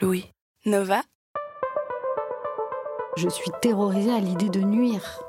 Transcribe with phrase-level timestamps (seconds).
[0.00, 0.26] Louis.
[0.66, 1.02] Nova
[3.16, 5.27] Je suis terrorisée à l'idée de nuire.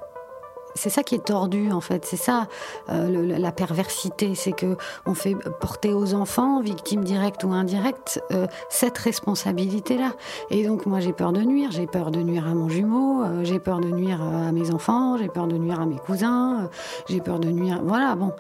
[0.79, 2.47] C'est ça qui est tordu en fait, c'est ça
[2.87, 8.47] euh, la perversité, c'est que on fait porter aux enfants, victimes directes ou indirectes, euh,
[8.69, 10.13] cette responsabilité-là.
[10.51, 13.43] Et donc moi j'ai peur de nuire, j'ai peur de nuire à mon jumeau, euh,
[13.43, 16.69] j'ai peur de nuire à mes enfants, j'ai peur de nuire à mes cousins,
[17.09, 18.31] j'ai peur de nuire, voilà bon.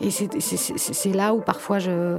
[0.00, 2.18] Et c'est- là où parfois je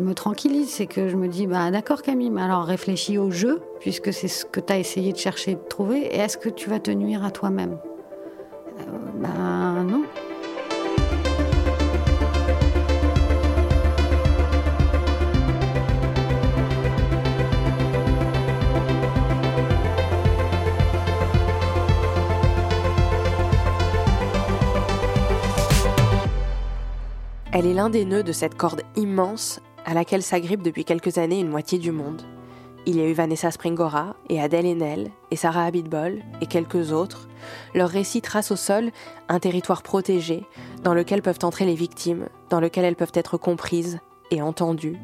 [0.00, 3.60] me tranquillise, c'est que je me dis, bah d'accord Camille, mais alors réfléchis au jeu,
[3.80, 6.70] puisque c'est ce que tu as essayé de chercher de trouver, et est-ce que tu
[6.70, 7.76] vas te nuire à toi-même?
[8.78, 10.04] Ben non.
[27.52, 31.40] Elle est l'un des nœuds de cette corde immense à laquelle s'agrippe depuis quelques années
[31.40, 32.20] une moitié du monde.
[32.88, 37.28] Il y a eu Vanessa Springora et Adèle Haenel et Sarah Abitbol et quelques autres.
[37.74, 38.92] Leurs récits tracent au sol
[39.28, 40.44] un territoire protégé
[40.84, 43.98] dans lequel peuvent entrer les victimes, dans lequel elles peuvent être comprises
[44.30, 44.98] et entendues.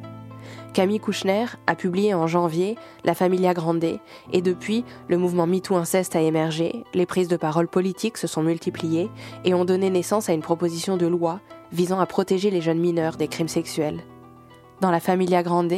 [0.75, 3.99] Camille Kouchner a publié en janvier La Familia Grande
[4.33, 8.45] et depuis, le mouvement MeToo Inceste a émergé, les prises de parole politiques se sont
[8.45, 9.11] multipliées
[9.45, 11.41] et ont donné naissance à une proposition de loi
[11.73, 14.05] visant à protéger les jeunes mineurs des crimes sexuels.
[14.83, 15.73] Dans La Familia Grande,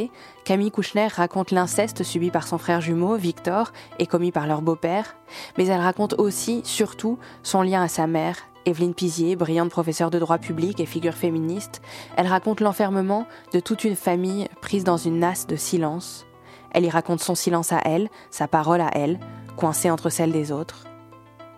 [0.47, 5.15] Camille Kouchner raconte l'inceste subi par son frère jumeau, Victor, et commis par leur beau-père,
[5.59, 10.19] mais elle raconte aussi, surtout, son lien à sa mère, Evelyne Pizier, brillante professeure de
[10.19, 11.83] droit public et figure féministe.
[12.17, 16.25] Elle raconte l'enfermement de toute une famille prise dans une nasse de silence.
[16.71, 19.21] Elle y raconte son silence à elle, sa parole à elle,
[19.59, 20.87] coincée entre celle des autres.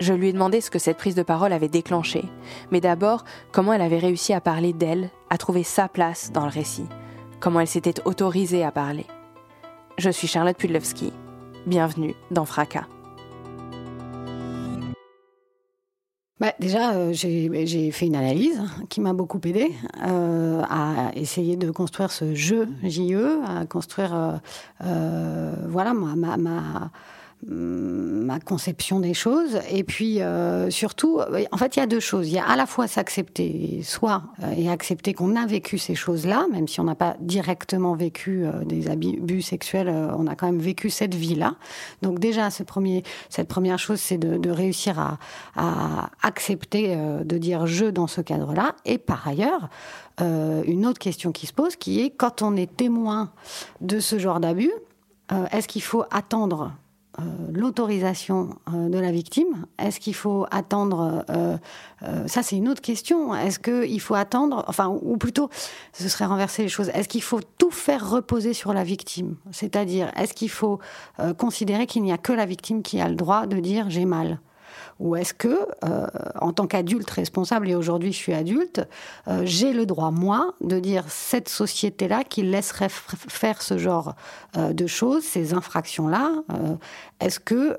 [0.01, 2.25] Je lui ai demandé ce que cette prise de parole avait déclenché,
[2.73, 6.51] mais d'abord comment elle avait réussi à parler d'elle, à trouver sa place dans le
[6.51, 6.89] récit,
[7.41, 9.07] comment elle s'était autorisée à parler.
[9.99, 11.13] Je suis Charlotte Pudlowski.
[11.67, 12.87] Bienvenue dans Fracas.
[16.39, 18.61] Bah, déjà, euh, j'ai fait une analyse
[18.91, 19.73] qui m'a beaucoup aidé
[20.07, 24.41] euh, à essayer de construire ce jeu JE, à construire
[24.85, 26.91] euh, voilà ma,
[27.45, 29.61] ma conception des choses.
[29.71, 31.21] Et puis euh, surtout,
[31.53, 32.29] en fait, il y a deux choses.
[32.29, 35.95] Il y a à la fois s'accepter, soit euh, et accepter qu'on a vécu ces
[35.95, 40.35] choses-là, même si on n'a pas directement vécu euh, des abus sexuels, euh, on a
[40.35, 41.55] quand même vécu cette vie-là.
[42.03, 48.07] Donc déjà, cette première chose, c'est de, réussir à, accepter euh, de dire je dans
[48.07, 48.75] ce cadre-là.
[48.85, 49.69] Et par ailleurs,
[50.21, 53.31] euh, une autre question qui se pose, qui est quand on est témoin
[53.81, 54.73] de ce genre d'abus,
[55.33, 56.73] euh, est-ce qu'il faut attendre
[57.19, 57.23] euh,
[57.53, 61.57] l'autorisation euh, de la victime Est-ce qu'il faut attendre euh,
[62.27, 63.35] Ça, c'est une autre question.
[63.35, 65.49] Est-ce qu'il faut attendre Enfin, ou plutôt,
[65.93, 66.91] ce serait renverser les choses.
[66.91, 69.37] Est-ce qu'il faut tout faire reposer sur la victime?
[69.51, 70.79] C'est-à-dire, est-ce qu'il faut
[71.39, 74.39] considérer qu'il n'y a que la victime qui a le droit de dire j'ai mal?
[74.99, 76.07] Ou est-ce que, euh,
[76.41, 78.83] en tant qu'adulte responsable, et aujourd'hui je suis adulte,
[79.29, 84.15] euh, j'ai le droit, moi, de dire cette société-là qui laisserait faire ce genre
[84.57, 86.31] euh, de choses, ces infractions-là,
[87.21, 87.77] est-ce que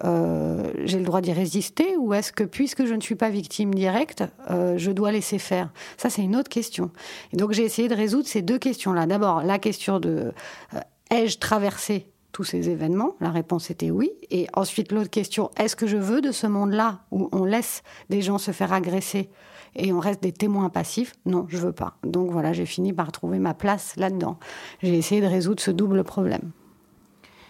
[0.85, 4.23] j'ai le droit d'y résister ou est-ce que, puisque je ne suis pas victime directe,
[4.49, 5.69] je dois laisser faire?
[5.97, 6.91] Ça, c'est une autre question.
[7.34, 9.05] Donc j'ai essayé de résoudre ces deux questions-là.
[9.05, 10.34] D'abord, la question de
[11.11, 14.11] ai-je traversé tous ces événements La réponse était oui.
[14.29, 17.81] Et ensuite, l'autre question, est-ce que je veux de ce monde-là où on laisse
[18.11, 19.31] des gens se faire agresser
[19.75, 21.15] et on reste des témoins passifs?
[21.25, 21.97] Non, je veux pas.
[22.03, 24.37] Donc voilà, j'ai fini par trouver ma place là-dedans.
[24.84, 26.51] J'ai essayé de résoudre ce double problème.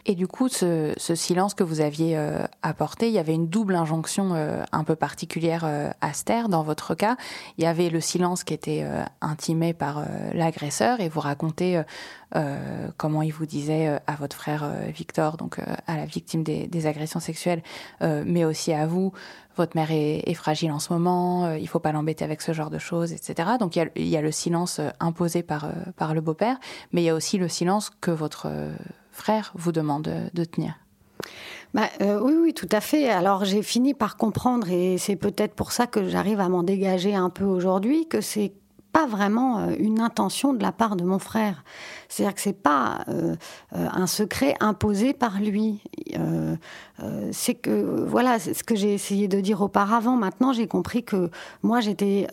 [0.09, 3.49] Et du coup, ce, ce silence que vous aviez euh, apporté, il y avait une
[3.49, 6.47] double injonction euh, un peu particulière euh, à taire.
[6.47, 7.17] Dans votre cas,
[7.57, 8.85] il y avait le silence qui était
[9.19, 11.81] intimé par l'agresseur et vous racontez
[12.97, 17.61] comment il vous disait à votre frère Victor, donc à la victime des, agressions sexuelles,
[18.01, 19.13] mais aussi à vous.
[19.55, 22.79] Votre mère est, fragile en ce moment, il faut pas l'embêter avec ce genre de
[22.79, 23.51] choses, etc.
[23.59, 26.57] Donc il y a, le silence imposé par le beau-père,
[26.91, 28.47] mais il y a aussi le silence que votre
[29.17, 30.75] euh, frère vous demande de tenir.
[31.73, 33.09] Bah, euh, oui, oui, tout à fait.
[33.09, 37.15] Alors j'ai fini par comprendre, et c'est peut-être pour ça que j'arrive à m'en dégager
[37.15, 38.53] un peu aujourd'hui, que c'est
[38.97, 41.63] pas vraiment une intention de la part de mon frère.
[42.09, 43.05] C'est-à-dire que c'est pas
[43.71, 45.83] un secret imposé par lui.
[47.31, 50.15] c'est que voilà, ce que j'ai essayé de dire auparavant.
[50.15, 51.29] Maintenant, j'ai compris que
[51.61, 52.25] moi, j'étais,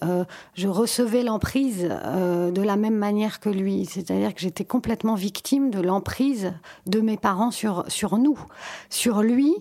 [0.55, 3.85] je recevais l'emprise de la même manière que lui.
[3.85, 6.55] C'est-à-dire que j'étais complètement victime de l'emprise
[6.87, 8.39] de mes parents sur sur nous,
[8.89, 9.55] sur lui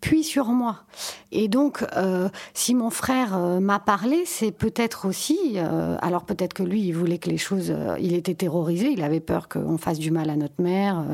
[0.00, 0.84] puis sur moi.
[1.32, 6.54] Et donc, euh, si mon frère euh, m'a parlé, c'est peut-être aussi, euh, alors peut-être
[6.54, 9.98] que lui, il voulait que les choses, il était terrorisé, il avait peur qu'on fasse
[9.98, 11.04] du mal à notre mère,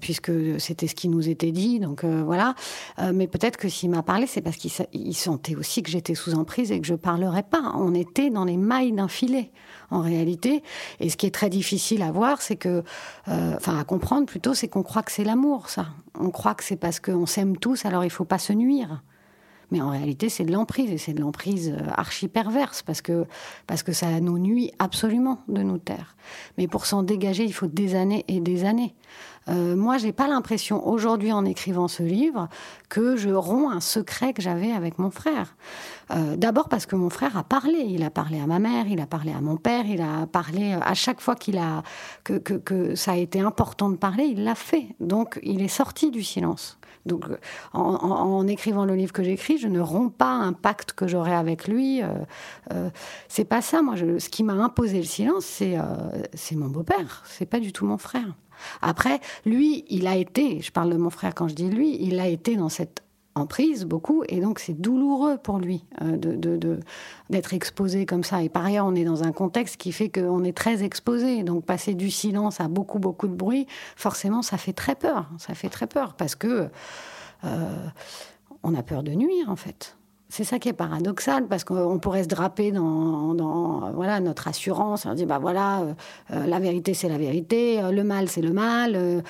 [0.00, 2.54] puisque c'était ce qui nous était dit, donc voilà.
[3.12, 6.72] mais peut-être que s'il m'a parlé, c'est parce qu'il sentait aussi que j'étais sous emprise
[6.72, 7.72] et que je parlerais pas.
[7.74, 9.50] On était dans les mailles d'un filet
[9.90, 10.62] en réalité.
[11.00, 12.82] Et ce qui est très difficile à voir, c'est que,
[13.26, 15.86] enfin à comprendre plutôt, c'est qu'on croit que c'est l'amour, ça.
[16.20, 19.02] On croit que c'est parce qu'on s'aime tous, alors il faut pas se nuire.
[19.70, 23.26] Mais en réalité, c'est de l'emprise, et c'est de l'emprise euh, archi perverse, parce que,
[23.66, 26.16] parce que ça nous nuit absolument de nous taire.
[26.56, 28.94] Mais pour s'en dégager, il faut des années et des années.
[29.48, 32.48] Euh, moi, j'ai pas l'impression aujourd'hui, en écrivant ce livre,
[32.88, 35.56] que je romps un secret que j'avais avec mon frère.
[36.10, 37.80] Euh, d'abord parce que mon frère a parlé.
[37.80, 40.72] Il a parlé à ma mère, il a parlé à mon père, il a parlé
[40.80, 41.82] à chaque fois qu'il a
[42.24, 44.88] que, que, ça a été important de parler, il l'a fait.
[45.00, 46.78] Donc, il est sorti du silence.
[47.06, 47.24] Donc,
[47.72, 51.68] en, écrivant le livre que j'écris, je ne romps pas un pacte que j'aurai avec
[51.68, 52.02] lui.
[52.02, 52.08] Euh,
[52.72, 52.90] euh,
[53.28, 53.82] c'est pas ça.
[53.82, 55.76] Moi, ce qui m'a imposé le silence, c'est
[56.34, 57.22] c'est mon beau-père.
[57.26, 58.34] C'est pas du tout mon frère.
[58.82, 60.60] Après, lui, il a été.
[60.60, 61.96] Je parle de mon frère quand je dis lui.
[62.00, 63.02] Il a été dans cette
[63.46, 66.80] prise beaucoup, et donc c'est douloureux pour lui euh, de,
[67.30, 68.42] d'être exposé comme ça.
[68.42, 71.64] Et par ailleurs, on est dans un contexte qui fait qu'on est très exposé, donc
[71.64, 75.30] passer du silence à beaucoup, beaucoup de bruit, forcément, ça fait très peur.
[75.38, 76.68] Ça fait très peur, parce que
[77.44, 77.76] euh,
[78.62, 79.96] on a peur de nuire, en fait.
[80.30, 83.34] C'est ça qui est paradoxal parce qu'on pourrait se draper dans,
[84.20, 85.06] notre assurance.
[85.06, 85.82] On dit bah voilà,
[86.32, 89.22] euh, la vérité c'est la vérité, le mal c'est le mal.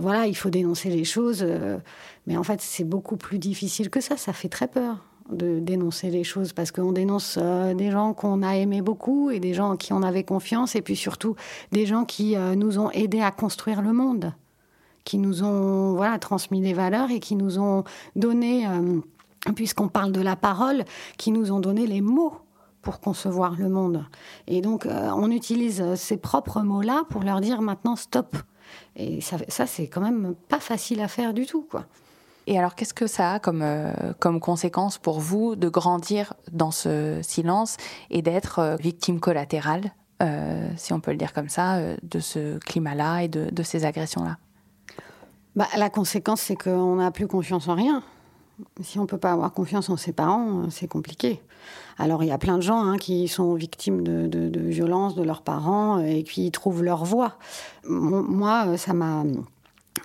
[0.00, 1.46] voilà, il faut dénoncer les choses.
[2.26, 4.16] Mais en fait, c'est beaucoup plus difficile que ça.
[4.16, 4.96] Ça fait très peur
[5.30, 9.40] de dénoncer les choses parce qu'on dénonce euh, des gens qu'on a aimés beaucoup et
[9.40, 11.34] des gens en qui on avait confiance et puis surtout
[11.72, 14.32] des gens qui euh, nous ont aidés à construire le monde,
[15.04, 17.84] qui nous ont voilà transmis des valeurs et qui nous ont
[18.14, 19.00] donné, euh,
[19.54, 20.84] puisqu'on parle de la parole,
[21.18, 22.34] qui nous ont donné les mots
[22.86, 24.06] pour concevoir le monde.
[24.46, 28.36] Et donc on utilise ces propres mots-là pour leur dire maintenant stop.
[28.94, 31.86] Et ça, ça c'est quand même pas facile à faire du tout, quoi.
[32.46, 36.70] Et alors, qu'est-ce que ça a comme, euh, comme conséquence pour vous de grandir dans
[36.70, 37.76] ce silence
[38.10, 39.92] et d'être euh, victime collatérale,
[40.22, 44.36] euh, si on peut le dire comme ça, de ce climat-là et de, ces agressions-là?
[45.56, 48.04] Bah, La conséquence, c'est qu'on n'a plus confiance en rien.
[48.82, 51.42] Si on ne peut pas avoir confiance en ses parents, c'est compliqué.
[51.98, 55.22] Alors il y a plein de gens hein, qui sont victimes de, de, violences de
[55.22, 57.36] leurs parents et qui trouvent leur voie.
[57.88, 59.24] Moi, ça m'a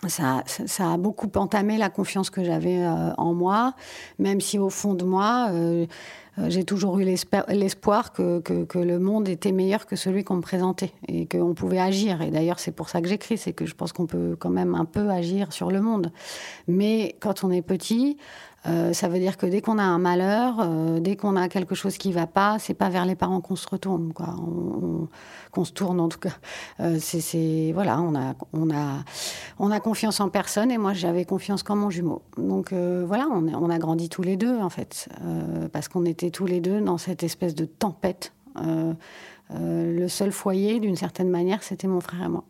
[0.07, 3.73] ça, ça, a beaucoup entamé la confiance que j'avais euh, en moi,
[4.19, 5.85] même si au fond de moi, euh, euh,
[6.47, 10.41] j'ai toujours eu l'espoir que, que, que, le monde était meilleur que celui qu'on me
[10.41, 12.21] présentait et qu'on pouvait agir.
[12.21, 14.73] Et d'ailleurs, c'est pour ça que j'écris, c'est que je pense qu'on peut quand même
[14.73, 16.11] un peu agir sur le monde.
[16.67, 18.17] Mais quand on est petit,
[18.67, 21.73] euh, ça veut dire que dès qu'on a un malheur, euh, dès qu'on a quelque
[21.73, 24.35] chose qui va pas, c'est pas vers les parents qu'on se retourne, quoi.
[25.51, 26.33] qu'on se tourne en tout cas.
[26.79, 29.03] Euh, c'est voilà, on a on a
[29.57, 32.21] on a confiance en personne et moi j'avais confiance qu'en mon jumeau.
[32.37, 35.09] Donc voilà, on, on, a grandi tous les deux en fait,
[35.71, 38.33] parce qu'on était tous les deux dans cette espèce de tempête.
[39.49, 42.43] le seul foyer, d'une certaine manière, c'était mon frère et moi.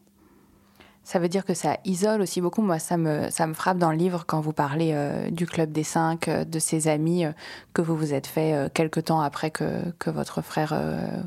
[1.03, 2.61] Ça veut dire que ça isole aussi beaucoup.
[2.61, 5.71] Moi, ça me, ça me frappe dans le livre quand vous parlez euh, du Club
[5.71, 7.31] des Cinq, euh, de ses amis euh,
[7.73, 10.73] que vous vous êtes fait quelque temps après que, que votre frère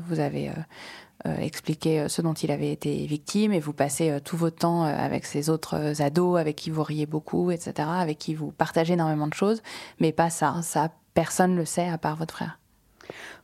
[0.07, 0.51] vous avait
[1.25, 5.49] expliqué ce dont il avait été victime et vous passez tout votre temps avec ces
[5.49, 9.61] autres ados avec qui vous riez beaucoup, etc., avec qui vous partagez énormément de choses,
[9.99, 10.55] mais pas ça.
[10.61, 12.59] Ça, personne ne le sait à part votre frère.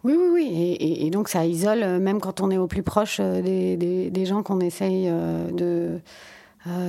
[0.03, 0.77] Oui, oui, oui.
[0.79, 4.41] Et, donc ça isole, euh, même quand on est au plus proche euh, des, gens
[4.43, 5.99] qu'on essaye euh, de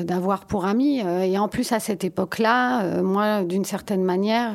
[0.05, 0.99] d'avoir pour amis.
[0.99, 4.53] Et en plus, à cette époque-là, moi, d'une certaine manière,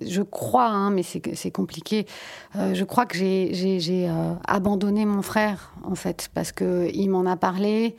[0.00, 2.06] je crois, hein, mais c'est compliqué,
[2.54, 4.10] je crois que j'ai
[4.46, 7.94] abandonné mon frère, en fait, parce qu'il m'en a parlé.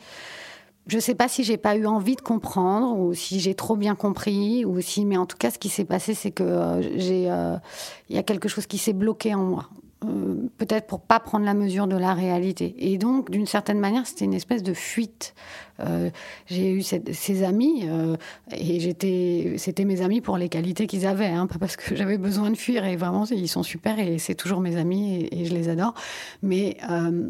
[0.90, 3.76] Je ne sais pas si j'ai pas eu envie de comprendre ou si j'ai trop
[3.76, 7.30] bien compris ou si, mais en tout cas, ce qui s'est passé, c'est que j'ai,
[8.10, 9.70] il y a quelque chose qui s'est bloqué en moi
[10.58, 12.76] peut-être pour pas prendre la mesure de la réalité.
[12.78, 15.34] Et donc, d'une certaine manière, c'était une espèce de fuite.
[15.82, 16.10] Euh,
[16.48, 18.16] j'ai eu ces amis euh,
[18.52, 22.18] et j'étais, c'était mes amis pour les qualités qu'ils avaient, hein, pas parce que j'avais
[22.18, 22.86] besoin de fuir.
[22.86, 25.94] Et vraiment, ils sont super et c'est toujours mes amis et, je les adore.
[26.44, 27.30] Mais euh,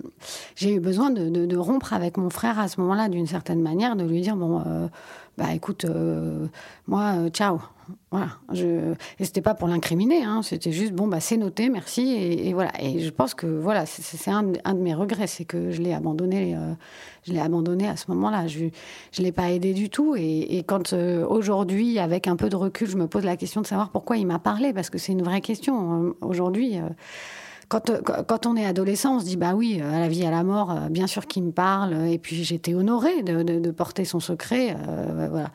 [0.56, 3.96] j'ai eu besoin de, de, rompre avec mon frère à ce moment-là, d'une certaine manière,
[3.96, 4.90] de lui dire bon,
[5.38, 5.86] bah écoute,
[6.88, 7.60] moi, ciao.
[8.12, 8.30] Voilà.
[8.54, 8.94] Je...
[9.20, 10.42] Et c'était pas pour l'incriminer, hein.
[10.42, 12.14] c'était juste, bon, bah, c'est noté, merci.
[12.14, 12.72] Et, voilà.
[12.82, 15.94] Et je pense que voilà, c'est un, un, de mes regrets, c'est que je l'ai
[15.94, 16.74] abandonné, euh,
[17.28, 18.48] je l'ai abandonné à ce moment-là.
[18.48, 20.16] Je ne l'ai pas aidé du tout.
[20.18, 23.68] Et, quand euh, aujourd'hui, avec un peu de recul, je me pose la question de
[23.68, 25.94] savoir pourquoi il m'a parlé, parce que c'est une vraie question.
[25.94, 26.14] Hein.
[26.22, 26.90] Aujourd'hui, euh,
[27.70, 30.44] quand, quand, on est adolescent, on se dit bah oui, à la vie, à la
[30.44, 32.08] mort, bien sûr qu'il me parle.
[32.08, 34.76] Et puis j'étais honorée de, de, porter son secret.
[35.30, 35.52] voilà.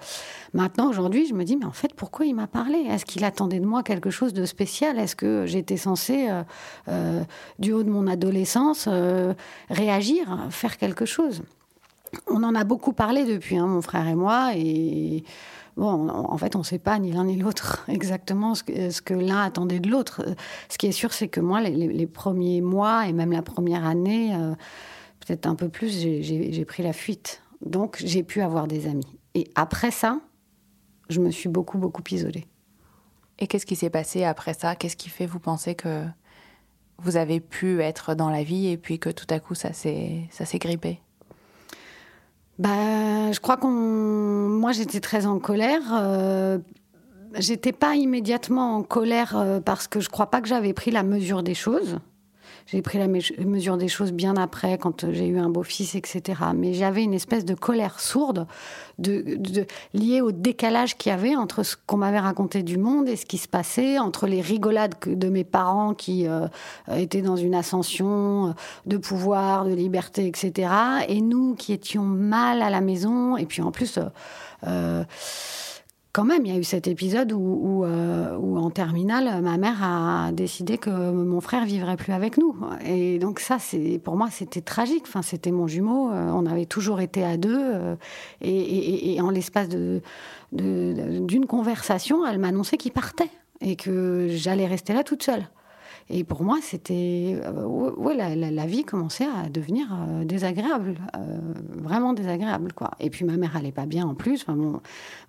[0.55, 2.79] Maintenant, aujourd'hui, je me dis, mais en fait, pourquoi il m'a parlé?
[2.79, 5.01] Est-ce qu'il attendait de moi quelque chose de spécial?
[5.01, 6.43] Est-ce que j'étais censée, euh,
[6.89, 7.25] euh,
[7.59, 9.35] du haut de mon adolescence, euh,
[9.69, 11.43] réagir, faire quelque chose?
[12.29, 15.25] On en a beaucoup parlé depuis, hein, mon frère et moi, et
[15.77, 19.43] bon, en fait, on ne sait pas ni l'un ni l'autre exactement ce que, l'un
[19.43, 20.25] attendait de l'autre.
[20.69, 24.37] Ce qui est sûr, c'est que moi, les, premiers mois et même la première année,
[25.21, 27.43] peut-être un peu plus, j'ai pris la fuite.
[27.65, 29.19] Donc, j'ai pu avoir des amis.
[29.35, 30.21] Et après ça,
[31.09, 32.47] je me suis beaucoup, beaucoup isolée.
[33.39, 34.77] Et qu'est-ce qui s'est passé après ça?
[34.77, 36.05] Qu'est-ce qui fait vous penser que
[36.99, 40.29] vous avez pu être dans la vie et puis que tout à coup ça s'est
[40.55, 41.01] grippé?
[42.59, 46.59] Bah, je crois qu'on moi j'étais très en colère euh...
[47.37, 51.03] j'étais pas immédiatement en colère euh, parce que je crois pas que j'avais pris la
[51.03, 51.99] mesure des choses
[52.67, 56.41] j'ai pris la mesure des choses bien après, quand j'ai eu un beau-fils, etc.
[56.55, 58.47] Mais j'avais une espèce de colère sourde
[58.99, 59.39] de,
[59.93, 63.27] liée au décalage qu'il y avait entre ce qu'on m'avait raconté du monde et ce
[63.27, 66.49] qui se passait, entre les rigolades de mes parents qui euh,
[66.97, 68.53] étaient dans une ascension euh,
[68.87, 70.71] de pouvoir, de liberté, etc.
[71.09, 73.37] Et nous qui étions mal à la maison.
[73.37, 73.99] Et puis en plus...
[74.67, 75.05] Euh,
[76.15, 79.83] quand même, il y a eu cet épisode où, euh, où, en terminale, ma mère
[79.83, 82.55] a décidé que mon frère vivrait plus avec nous.
[82.87, 85.03] Et donc ça, c'est pour moi, c'était tragique.
[85.09, 86.13] Enfin, c'était mon jumeau.
[86.13, 87.59] Euh, on avait toujours été à deux.
[87.61, 87.97] Euh,
[88.43, 89.69] et, en l'espace
[90.53, 93.31] d'une conversation, elle m'annonçait qu'il partait
[93.61, 95.49] et que j'allais rester là toute seule.
[96.11, 97.41] Et pour moi, c'était.
[97.45, 101.39] Euh, la, vie commençait à devenir euh, désagréable, euh,
[101.77, 102.91] vraiment désagréable, quoi.
[103.01, 104.47] Et puis ma mère allait pas bien en plus.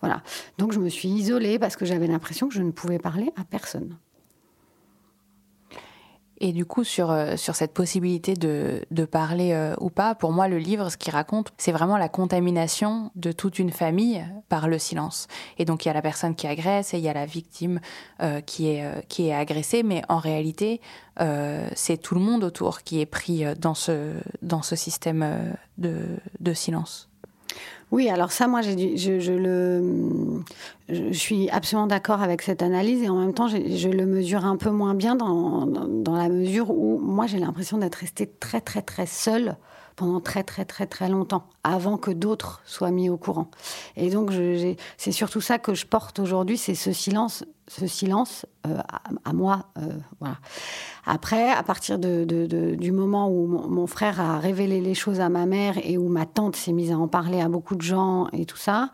[0.01, 0.21] Voilà.
[0.57, 3.43] Donc je me suis isolée parce que j'avais l'impression que je ne pouvais parler à
[3.43, 3.97] personne.
[6.39, 10.31] Et du coup, sur, euh, sur cette possibilité de, de parler euh, ou pas, pour
[10.31, 14.67] moi, le livre, ce qu'il raconte, c'est vraiment la contamination de toute une famille par
[14.67, 15.27] le silence.
[15.57, 17.79] Et donc, il y a la personne qui agresse et il y a la victime
[18.21, 20.81] euh, qui, est, qui est agressée, mais en réalité,
[21.75, 24.11] c'est tout le monde autour qui est pris dans ce,
[24.41, 27.09] dans ce système de, de silence.
[27.91, 30.41] Oui, alors ça, moi, je,
[31.11, 34.69] suis absolument d'accord avec cette analyse et en même temps, je, le mesure un peu
[34.71, 39.05] moins bien dans, dans, la mesure où moi, j'ai l'impression d'être restée très, très, très
[39.05, 39.55] seule
[39.95, 43.49] pendant très très très très longtemps, avant que d'autres soient mis au courant.
[43.95, 44.31] Et donc
[44.97, 48.79] c'est surtout ça que je porte aujourd'hui, c'est ce silence, ce silence euh,
[49.23, 50.27] à, moi, euh.
[51.05, 55.77] Après, à partir du moment où mon, frère a révélé les choses à ma mère
[55.83, 58.57] et où ma tante s'est mise à en parler à beaucoup de gens et tout
[58.57, 58.91] ça,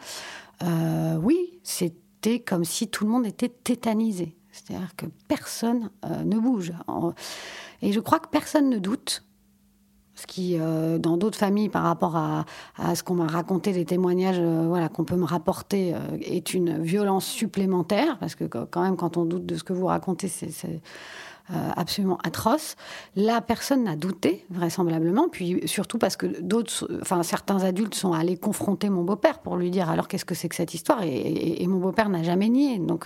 [0.63, 4.35] euh, oui, c'était comme si tout le monde était tétanisé.
[4.51, 5.89] C'est-à-dire que personne
[6.25, 6.73] ne bouge.
[7.81, 9.23] Et je crois que personne ne doute
[10.21, 12.45] ce qui, euh, dans d'autres familles, par rapport à,
[12.95, 16.81] ce qu'on m'a raconté, des témoignages euh, voilà, qu'on peut me rapporter, euh, est une
[16.81, 20.81] violence supplémentaire, parce que quand même, quand on doute de ce que vous racontez, c'est
[21.75, 22.77] absolument atroce.
[23.17, 28.37] Là, personne n'a douté, vraisemblablement, puis surtout parce que d'autres, enfin, certains adultes sont allés
[28.37, 31.67] confronter mon beau-père pour lui dire alors qu'est-ce que c'est que cette histoire, et, et
[31.67, 32.79] mon beau-père n'a jamais nié.
[32.79, 33.05] Donc,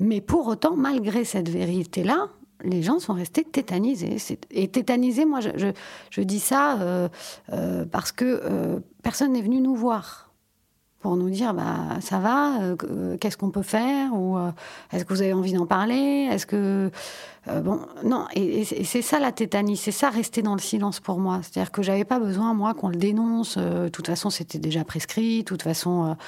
[0.00, 2.28] mais pour autant, malgré cette vérité-là,
[2.64, 4.16] les gens sont restés tétanisés.
[4.50, 7.08] Et tétanisés, moi, je, dis ça euh,
[7.52, 10.30] euh, parce que euh, personne n'est venu nous voir
[11.00, 12.58] pour nous dire bah ça va,
[13.18, 14.36] qu'est-ce qu'on peut faire ou
[14.92, 16.90] est-ce que vous avez envie d'en parler, est-ce que
[17.46, 21.40] bon non et, c'est ça la tétanie, c'est ça rester dans le silence pour moi,
[21.40, 25.38] c'est-à-dire que j'avais pas besoin moi qu'on le dénonce, de toute façon c'était déjà prescrit,
[25.38, 26.18] de toute façon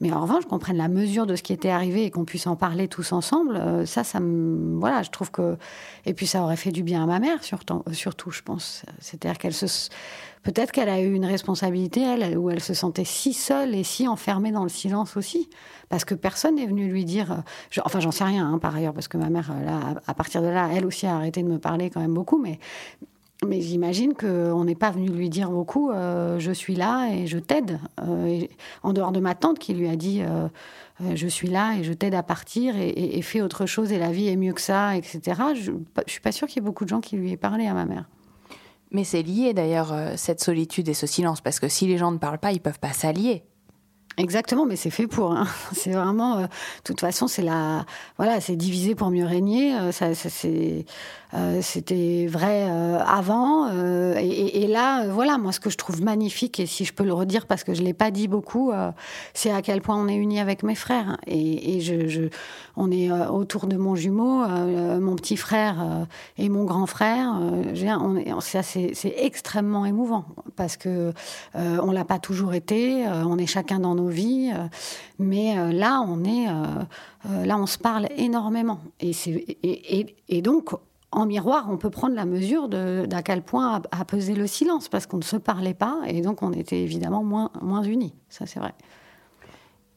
[0.00, 2.46] Mais en revanche, qu'on prenne la mesure de ce qui était arrivé et qu'on puisse
[2.46, 4.78] en parler tous ensemble, euh, ça, ça me.
[4.78, 5.56] Voilà, je trouve que.
[6.06, 8.84] Et puis ça aurait fait du bien à ma mère, surtout, surtout je pense.
[9.00, 9.88] C'est-à-dire qu'elle se.
[10.44, 14.06] Peut-être qu'elle a eu une responsabilité, elle, où elle se sentait si seule et si
[14.06, 15.50] enfermée dans le silence aussi.
[15.88, 17.32] Parce que personne n'est venu lui dire.
[17.32, 20.42] Euh, enfin, j'en sais rien, hein, par ailleurs, parce que ma mère, là, à partir
[20.42, 22.38] de là, elle aussi a arrêté de me parler quand même beaucoup.
[22.38, 22.60] Mais
[23.46, 27.38] mais j'imagine qu'on n'est pas venu lui dire beaucoup euh, je suis là et je
[27.38, 27.78] t'aide.
[28.02, 28.40] Euh,
[28.82, 30.48] en dehors de ma tante qui lui a dit euh,
[31.14, 34.26] je suis là et je t'aide à partir et, fais autre chose et la vie
[34.26, 35.40] est mieux que ça, etc.
[35.54, 37.66] Je ne suis pas sûre qu'il y ait beaucoup de gens qui lui aient parlé
[37.66, 38.08] à ma mère.
[38.90, 42.16] Mais c'est lié d'ailleurs, cette solitude et ce silence, parce que si les gens ne
[42.16, 43.44] parlent pas, ils peuvent pas s'allier.
[44.18, 45.32] Exactement, mais c'est fait pour.
[45.32, 45.46] Hein.
[45.72, 46.48] C'est vraiment, de
[46.84, 49.74] toute façon, c'est la, voilà, c'est divisé pour mieux régner.
[49.92, 50.84] ça c'est,
[51.34, 53.68] euh, c'était vrai euh, avant.
[53.70, 57.12] Euh, et, là, voilà, moi, ce que je trouve magnifique, et si je peux le
[57.12, 58.72] redire parce que je l'ai pas dit beaucoup,
[59.34, 61.18] c'est à quel point on est unis avec mes frères.
[61.26, 62.30] Et, et
[62.76, 66.06] on est autour de mon jumeau, mon petit frère
[66.36, 67.40] et mon grand frère.
[68.40, 70.24] ça, c'est extrêmement émouvant
[70.56, 71.12] parce que
[71.54, 73.06] on l'a pas toujours été.
[73.06, 74.52] on est chacun dans nos vies,
[75.18, 76.46] mais là, on est,
[77.46, 78.80] là, on se parle énormément.
[79.00, 79.12] Et,
[79.62, 80.74] et, et donc,
[81.10, 85.06] en miroir, on peut prendre la mesure d'à quel point a, pesé le silence, parce
[85.06, 88.14] qu'on ne se parlait pas, et donc on était évidemment moins, moins unis.
[88.28, 88.74] Ça, c'est vrai.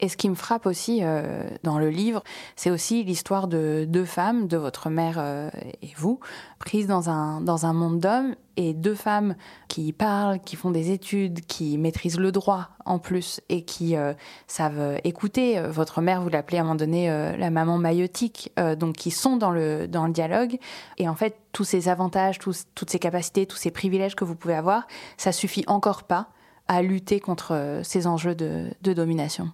[0.02, 2.24] Et ce qui me frappe aussi euh, dans le livre,
[2.56, 5.50] c'est aussi l'histoire de deux femmes, de votre mère euh,
[5.84, 6.20] et vous,
[6.58, 9.36] prises dans un, dans un monde d'hommes, et deux femmes
[9.68, 14.14] qui parlent, qui font des études, qui maîtrisent le droit en plus, et qui euh,
[14.48, 15.62] savent écouter.
[15.70, 19.52] Votre mère, vous l'appelez à un moment donné la maman maïotique, donc qui sont dans
[19.52, 20.58] le, dans le dialogue.
[20.98, 24.36] Et en fait, tous ces avantages, tous, toutes ces capacités, tous ces privilèges que vous
[24.36, 26.28] pouvez avoir, ça suffit encore pas
[26.68, 29.52] à lutter contre ces enjeux de, de domination.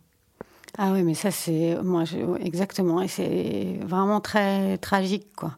[0.77, 1.77] Ah oui, mais ça, c'est.
[1.83, 2.03] Moi,
[2.39, 3.01] exactement.
[3.01, 5.51] Et c'est vraiment très tragique, quoi.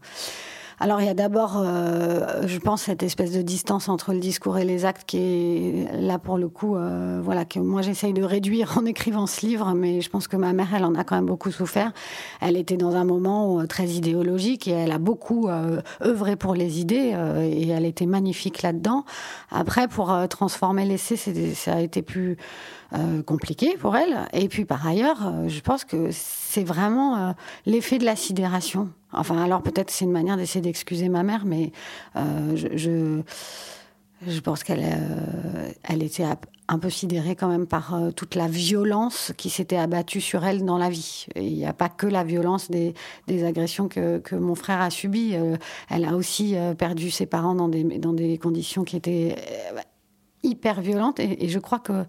[0.81, 4.57] Alors il y a d'abord, euh, je pense, cette espèce de distance entre le discours
[4.57, 8.23] et les actes qui est là pour le coup, euh, voilà, que moi j'essaye de
[8.23, 11.15] réduire en écrivant ce livre, mais je pense que ma mère, elle en a quand
[11.15, 11.91] même beaucoup souffert.
[12.39, 15.49] Elle était dans un moment euh, très idéologique et elle a beaucoup
[16.01, 19.03] œuvré pour les idées et elle était magnifique là-dedans.
[19.51, 22.38] Après, pour transformer l'essai, ça a été plus
[23.25, 24.27] compliqué pour elle.
[24.34, 28.89] Et puis par ailleurs, je pense que c'est vraiment l'effet de la sidération.
[29.12, 31.72] Enfin, alors peut-être c'est une manière d'essayer d'excuser ma mère, mais
[32.15, 33.22] euh, je,
[34.27, 36.25] je, pense qu'elle euh, elle était
[36.67, 40.63] un peu sidérée quand même par euh, toute la violence qui s'était abattue sur elle
[40.63, 41.25] dans la vie.
[41.36, 42.93] il n'y a pas que la violence des,
[43.25, 45.36] des agressions que, que, mon frère a subies.
[45.89, 49.36] elle a aussi perdu ses parents dans des, dans des conditions qui étaient
[50.43, 51.19] hyper violentes.
[51.19, 52.06] Et je crois que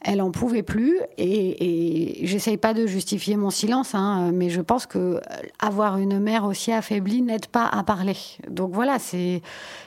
[0.00, 4.86] elle en pouvait plus et, j'essaye pas de justifier mon silence, hein, mais je pense
[4.86, 5.20] que
[5.58, 8.16] avoir une mère aussi affaiblie n'aide pas à parler.
[8.48, 9.42] Donc voilà, c'est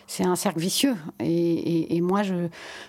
[0.08, 2.48] c'est un cercle vicieux et, et moi je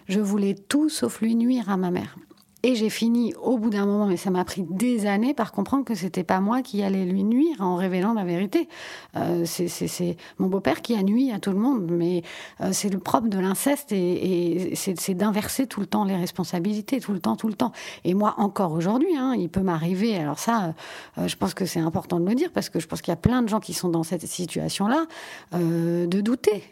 [0.09, 2.17] je voulais tout sauf lui nuire à ma mère.
[2.65, 5.85] Et j'ai fini au bout d'un moment, mais ça m'a pris des années, par comprendre
[5.85, 8.69] que c'était pas moi qui allais lui nuire en révélant la vérité.
[9.17, 12.23] Euh, c'est mon beau-père qui a nuit à tout le monde, mais
[12.61, 17.01] euh, c'est le propre de l'inceste et, et c'est d'inverser tout le temps les responsabilités,
[17.01, 17.73] tout le temps, tout le temps.
[18.05, 20.17] Et moi, encore aujourd'hui, hein, il peut m'arriver.
[20.17, 20.75] Alors ça,
[21.19, 23.15] euh, je pense que c'est important de le dire parce que je pense qu'il y
[23.15, 25.07] a plein de gens qui sont dans cette situation-là,
[25.55, 26.63] euh, de douter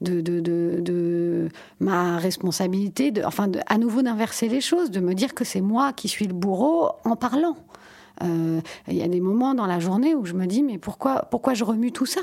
[0.00, 1.48] de, de, de,
[1.80, 5.92] ma responsabilité, de, enfin, à nouveau d'inverser les choses, de me dire que c'est moi
[5.92, 7.56] qui suis le bourreau en parlant.
[8.22, 11.26] Euh, il y a des moments dans la journée où je me dis mais pourquoi
[11.30, 12.20] pourquoi je remue tout ça?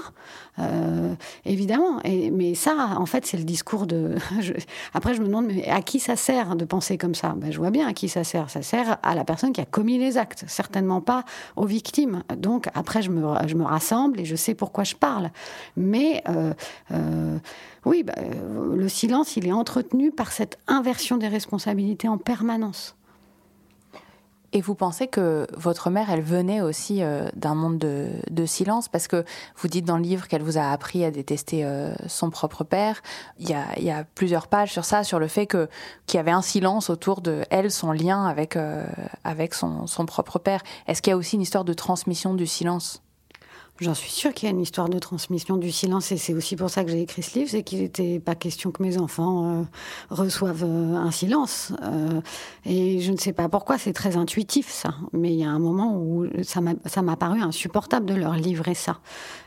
[0.60, 1.14] Euh,
[1.46, 2.00] Évidemment.
[2.04, 4.16] Mais ça, en fait, c'est le discours de.
[4.94, 7.34] Après, je me demande mais à qui ça sert de penser comme ça?
[7.38, 8.50] Ben, Je vois bien à qui ça sert.
[8.50, 11.24] Ça sert à la personne qui a commis les actes, certainement pas
[11.56, 12.24] aux victimes.
[12.38, 15.30] Donc après, je me, je me rassemble et je sais pourquoi je parle.
[15.78, 17.38] Mais euh,
[17.86, 18.16] oui, ben,
[18.76, 22.96] le silence, il est entretenu par cette inversion des responsabilités en permanence.
[24.56, 29.10] Et vous pensez que votre mère, elle venait aussi euh, d'un monde de, silence parce
[29.10, 29.26] que
[29.58, 33.02] vous dites dans le livre qu'elle vous a appris à détester euh, son propre père.
[33.38, 35.68] Il y, a, plusieurs pages sur ça, sur le fait qu'il
[36.14, 38.86] y avait un silence autour de elle, son lien avec euh,
[39.26, 40.62] avec son, son propre père.
[40.88, 43.05] Est-ce qu'il y a aussi une histoire de transmission du silence?
[43.82, 46.56] J'en suis sûre qu'il y a une histoire de transmission du silence et c'est aussi
[46.56, 49.50] pour ça que j'ai écrit ce livre, c'est qu'il n'était pas question que mes enfants
[49.50, 49.64] euh,
[50.10, 51.74] reçoivent euh, un silence.
[51.84, 52.22] Euh,
[52.64, 54.94] et je ne sais pas pourquoi, c'est très intuitif ça.
[55.12, 59.00] Mais il y a un moment où ça m'a paru insupportable de leur livrer ça.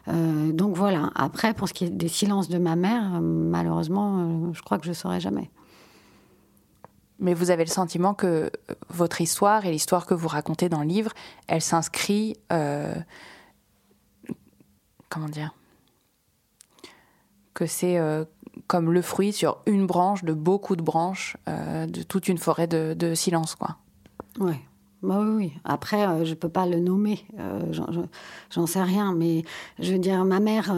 [0.07, 4.77] donc voilà, après, pour ce qui est des silences de ma mère, malheureusement, je crois
[4.77, 5.51] que je ne saurais jamais.
[7.19, 8.51] mais vous avez le sentiment que
[8.91, 11.13] votre histoire et l'histoire que vous racontez dans le livre,
[11.47, 12.37] elle s'inscrit,
[15.09, 15.55] comment dire,
[17.55, 17.99] que c'est
[18.67, 23.15] comme le fruit sur une branche de beaucoup de branches de toute une forêt de,
[23.15, 23.77] silence, quoi.
[24.39, 24.61] Ouais.
[25.03, 25.53] Bah oui, oui.
[25.65, 27.73] Après, euh, je ne peux pas le nommer, euh,
[28.51, 29.13] j'en sais rien.
[29.15, 29.45] Mais
[29.79, 30.75] je veux dire, ma mère,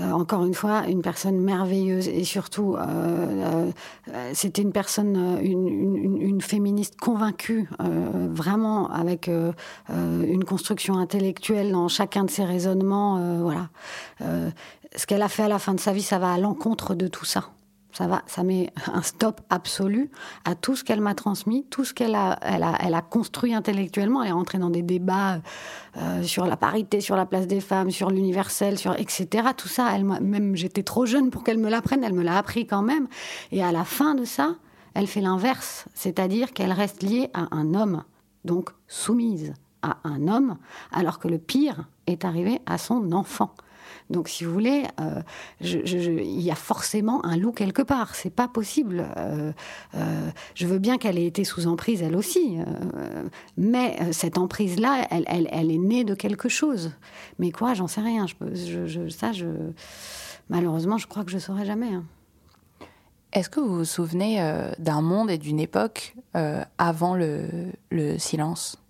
[0.00, 2.76] euh, encore une fois une personne merveilleuse et surtout,
[4.32, 9.30] c'était une personne, une, féministe convaincue, vraiment avec
[9.88, 13.40] une construction intellectuelle dans chacun de ses raisonnements.
[13.40, 13.68] voilà.
[14.20, 17.06] ce qu'elle a fait à la fin de sa vie, ça va à l'encontre de
[17.06, 17.53] tout ça.
[17.94, 20.10] Ça va, ça met un stop absolu
[20.44, 24.24] à tout ce qu'elle m'a transmis, tout ce qu'elle a, elle a, construit intellectuellement.
[24.24, 25.38] Elle est rentrée dans des débats
[25.96, 29.48] euh, sur la parité, sur la place des femmes, sur l'universel, sur etc.
[29.56, 32.66] Tout ça, elle même j'étais trop jeune pour qu'elle me l'apprenne, elle me l'a appris
[32.66, 33.06] quand même.
[33.52, 34.56] Et à la fin de ça,
[34.94, 38.02] elle fait l'inverse, c'est-à-dire qu'elle reste liée à un homme,
[38.44, 40.56] donc soumise à un homme,
[40.90, 43.54] alors que le pire est arrivé à son enfant.
[44.10, 45.22] Donc, si vous voulez, euh,
[45.60, 48.14] il y a forcément un loup quelque part.
[48.14, 49.06] C'est pas possible.
[49.16, 49.52] Euh,
[49.94, 52.58] euh, je veux bien qu'elle ait été sous emprise, elle aussi.
[53.56, 56.92] mais cette emprise-là, elle, est née de quelque chose.
[57.38, 58.26] Mais quoi, j'en sais rien.
[58.26, 59.30] Je, ça,
[60.48, 61.94] malheureusement, je crois que je saurais jamais.
[61.94, 62.04] Hein.
[63.32, 64.38] Est-ce que vous vous souvenez
[64.78, 66.14] d'un monde et d'une époque
[66.78, 68.83] avant le silence?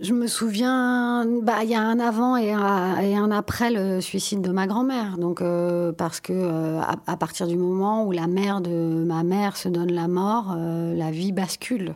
[0.00, 4.50] Je me souviens, bah, il y a un avant et un, après le suicide de
[4.50, 5.16] ma grand-mère.
[5.40, 9.68] Euh, parce que euh, à, partir du moment où la mère de ma mère se
[9.68, 11.94] donne la mort, euh, la vie bascule.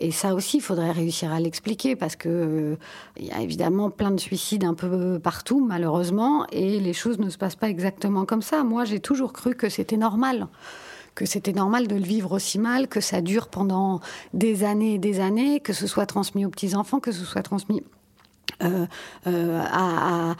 [0.00, 2.76] et ça aussi, il faudrait réussir à l'expliquer parce que
[3.16, 7.30] il y a évidemment plein de suicides un peu partout, malheureusement, et les choses ne
[7.30, 8.64] se passent pas exactement comme ça.
[8.64, 10.48] Moi, j'ai toujours cru que c'était normal
[11.18, 14.00] que c'était normal de le vivre aussi mal, que ça dure pendant
[14.34, 17.82] des années et des années, que ce soit transmis aux petits-enfants, que ce soit transmis
[18.62, 18.86] euh,
[19.26, 20.34] euh,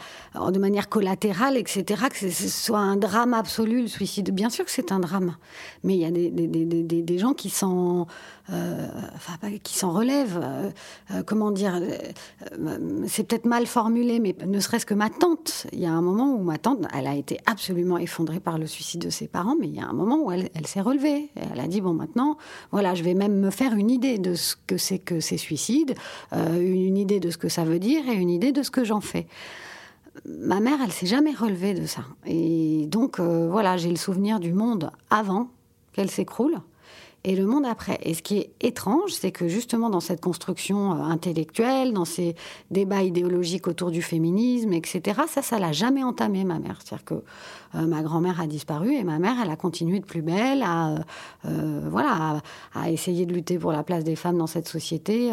[0.51, 4.31] de manière collatérale, etc., que ce soit un drame absolu, le suicide.
[4.31, 5.35] Bien sûr que c'est un drame,
[5.83, 8.07] mais il y a des, des, des, des gens qui s'en
[8.51, 8.87] euh,
[9.63, 10.41] qui s'en relèvent.
[11.25, 11.79] comment dire
[13.07, 15.67] C'est peut-être mal formulé, mais ne serait-ce que ma tante.
[15.71, 18.65] Il y a un moment où ma tante, elle a été absolument effondrée par le
[18.65, 21.29] suicide de ses parents, mais il y a un moment où elle, elle s'est relevée.
[21.35, 22.37] elle a dit bon, maintenant,
[22.71, 25.95] voilà, je vais même me faire une idée de ce que c'est que ces suicides,
[26.33, 29.27] une idée de ce que ça veut dire une idée de ce que j'en fais.
[30.25, 32.01] Ma mère, elle s'est jamais relevée de ça.
[32.25, 35.49] Et donc, euh, voilà, j'ai le souvenir du monde avant
[35.93, 36.59] qu'elle s'écroule
[37.23, 37.99] et le monde après.
[38.03, 42.35] Et ce qui est étrange, c'est que justement dans cette construction euh, intellectuelle, dans ces
[42.71, 46.79] débats idéologiques autour du féminisme, etc., ça, ça l'a jamais entamé, ma mère.
[46.83, 47.23] C'est-à-dire que
[47.75, 50.95] euh, ma grand-mère a disparu et ma mère, elle a continué de plus belle à,
[51.45, 52.41] euh, voilà,
[52.73, 55.31] à, essayer de lutter pour la place des femmes dans cette société.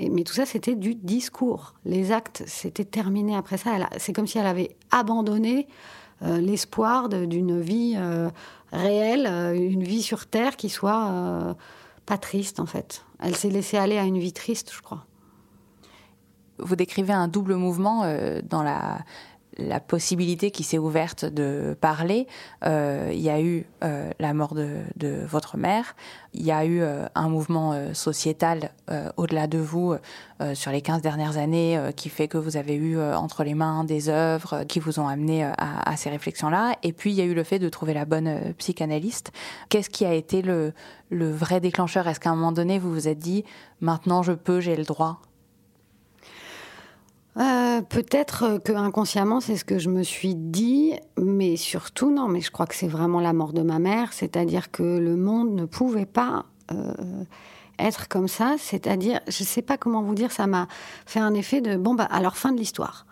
[0.00, 1.74] mais tout ça, c'était du discours.
[1.84, 3.70] Les actes, c'était terminé après ça.
[3.98, 5.68] C'est comme si elle avait abandonné
[6.20, 7.96] l'espoir d'une vie
[8.72, 11.54] réelle, euh, une vie sur Terre qui soit euh,
[12.06, 13.04] pas triste en fait.
[13.20, 15.04] Elle s'est laissée aller à une vie triste, je crois.
[16.58, 18.98] Vous décrivez un double mouvement euh, dans la,
[19.58, 22.26] la possibilité qui s'est ouverte de parler.
[22.64, 24.84] Euh, il y a eu euh, la mort de,
[25.26, 25.96] votre mère,
[26.32, 28.70] il y a eu euh, un mouvement sociétal
[29.16, 29.94] au-delà de vous
[30.54, 34.08] sur les 15 dernières années qui fait que vous avez eu entre les mains des
[34.08, 36.76] œuvres qui vous ont amené à, à, ces réflexions-là.
[36.82, 39.32] Et puis il y a eu le fait de trouver la bonne psychanalyste.
[39.68, 40.72] Qu'est-ce qui a été le,
[41.10, 42.06] le vrai déclencheur?
[42.08, 43.44] Est-ce qu'à un moment donné vous vous êtes dit
[43.80, 45.20] maintenant je peux, j'ai le droit
[47.38, 52.28] euh, peut-être que inconsciemment, c'est ce que je me suis dit, mais surtout non.
[52.28, 55.54] Mais je crois que c'est vraiment la mort de ma mère, c'est-à-dire que le monde
[55.54, 56.92] ne pouvait pas euh,
[57.78, 58.56] être comme ça.
[58.58, 60.66] C'est-à-dire, je ne sais pas comment vous dire, ça m'a
[61.06, 63.06] fait un effet de bon bah alors fin de l'histoire.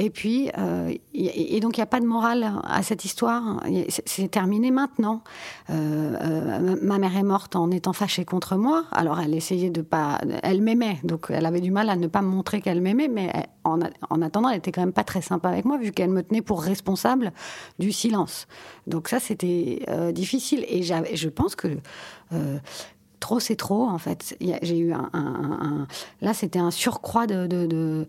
[0.00, 3.62] Et puis, euh, et donc il n'y a pas de morale à cette histoire.
[4.06, 5.22] C'est terminé maintenant.
[5.68, 8.84] Euh, euh, ma mère est morte en étant fâchée contre moi.
[8.92, 12.22] Alors elle essayait de pas, elle m'aimait, donc elle avait du mal à ne pas
[12.22, 13.30] me montrer qu'elle m'aimait, mais
[13.64, 16.22] en, en, attendant, elle était quand même pas très sympa avec moi vu qu'elle me
[16.22, 17.30] tenait pour responsable
[17.78, 18.48] du silence.
[18.86, 19.84] Donc ça, c'était
[20.14, 20.64] difficile.
[20.66, 21.76] Et je pense que
[23.20, 24.36] trop c'est trop en fait.
[26.20, 28.06] Là c'était un surcroît euh,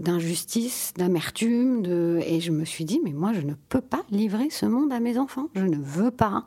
[0.00, 1.84] d'injustice, d'amertume,
[2.20, 5.00] et je me suis dit mais moi je ne peux pas livrer ce monde à
[5.00, 5.46] mes enfants.
[5.54, 6.44] Je ne veux pas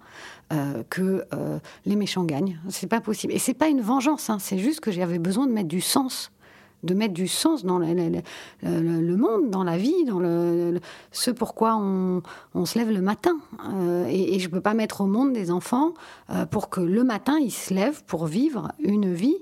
[0.53, 2.59] euh, que euh, les méchants gagnent.
[2.69, 3.33] C'est pas possible.
[3.33, 4.29] Et c'est pas une vengeance.
[4.29, 4.37] Hein.
[4.39, 6.31] c'est juste que j'avais besoin de mettre du sens
[6.83, 10.79] de mettre du sens dans le, monde, dans la vie, dans le,
[11.11, 12.21] ce pourquoi on,
[12.65, 13.37] se lève le matin.
[13.69, 15.93] Euh, et, je ne peux pas mettre au monde des enfants
[16.29, 19.37] euh, pour que le matin, ils se lèvent pour vivre une vie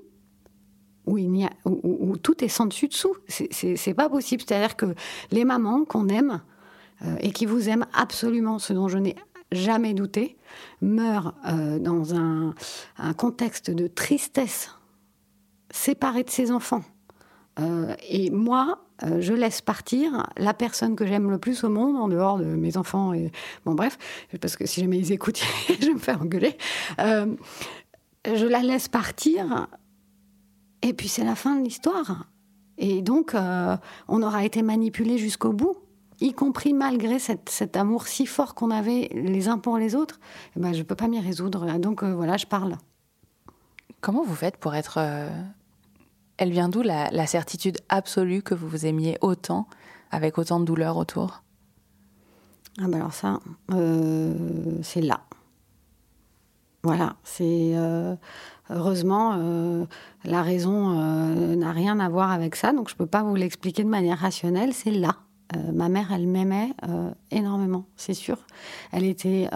[1.05, 3.15] où, il y a, où, tout est sans dessus dessous.
[3.27, 4.43] C'est pas possible.
[4.47, 4.95] C'est-à-dire que
[5.31, 6.41] les mamans qu'on aime
[7.03, 9.15] euh, et qui vous aiment absolument, ce dont je n'ai
[9.51, 10.37] jamais douté,
[10.81, 11.35] meurent
[11.79, 12.55] dans un,
[12.97, 14.71] un contexte de tristesse
[15.69, 16.83] séparée de ses enfants
[17.59, 21.95] euh, et moi, euh, je laisse partir la personne que j'aime le plus au monde,
[21.95, 23.13] en dehors de mes enfants.
[23.65, 23.97] Bon, bref,
[24.41, 25.41] parce que si jamais ils écoutent,
[25.81, 26.57] je me faire engueuler.
[26.99, 27.33] Euh,
[28.25, 29.67] je la laisse partir,
[30.81, 32.27] et puis c'est la fin de l'histoire.
[32.77, 33.35] Et donc,
[34.07, 35.77] on aura été manipulés jusqu'au bout,
[36.19, 40.15] y compris malgré cet amour si fort qu'on avait les uns pour les autres.
[40.15, 41.77] Et eh ben, je ne peux pas m'y résoudre.
[41.77, 42.77] Donc, voilà, je parle.
[44.01, 44.99] Comment vous faites pour être
[46.37, 49.67] elle vient d'où la, certitude absolue que vous vous aimiez autant,
[50.11, 51.43] avec autant de douleur autour?
[52.79, 53.39] Ah ben alors ça,
[53.71, 54.33] euh,
[54.81, 55.21] c'est là.
[56.83, 58.15] Voilà, c'est euh,
[58.69, 59.85] heureusement euh,
[60.23, 60.89] la raison
[61.55, 64.73] n'a rien à voir avec ça, donc je peux pas vous l'expliquer de manière rationnelle.
[64.73, 65.15] C'est là.
[65.73, 66.73] ma mère, elle m'aimait
[67.31, 68.37] énormément, c'est sûr.
[68.91, 69.49] Elle était,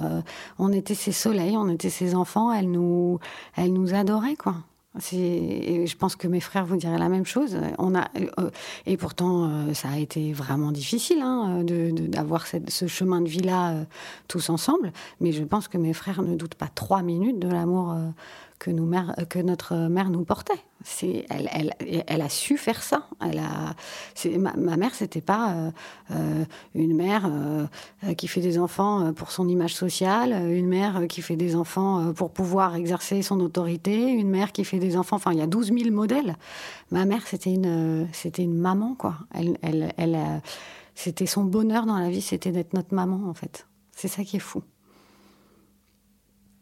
[0.57, 2.53] on était ses soleils, on était ses enfants.
[2.53, 3.19] Elle nous,
[3.55, 4.55] elle nous adorait, quoi.
[4.95, 7.57] Je pense que mes frères vous diraient la même chose.
[7.77, 8.07] On a,
[8.39, 8.49] euh,
[8.87, 13.83] et pourtant, euh, ça a été vraiment difficile hein, d'avoir ce chemin de vie-là euh,
[14.27, 14.91] tous ensemble.
[15.19, 17.95] Mais je pense que mes frères ne doutent pas trois minutes de l'amour
[18.67, 20.61] mère, que notre mère nous portait.
[21.29, 23.07] Elle, a su faire ça.
[23.21, 25.71] Ma, ma, mère, c'était pas euh,
[26.11, 31.21] euh, une mère euh, qui fait des enfants pour son image sociale, une mère qui
[31.21, 35.17] fait des enfants pour pouvoir exercer son autorité, une mère qui fait des enfants.
[35.17, 36.35] Enfin, il y a 12 000 modèles.
[36.91, 38.07] Ma mère, c'était une,
[38.53, 39.15] maman, quoi.
[40.95, 43.67] C'était son bonheur dans la vie, c'était d'être notre maman, en fait.
[43.91, 44.63] C'est ça qui est fou.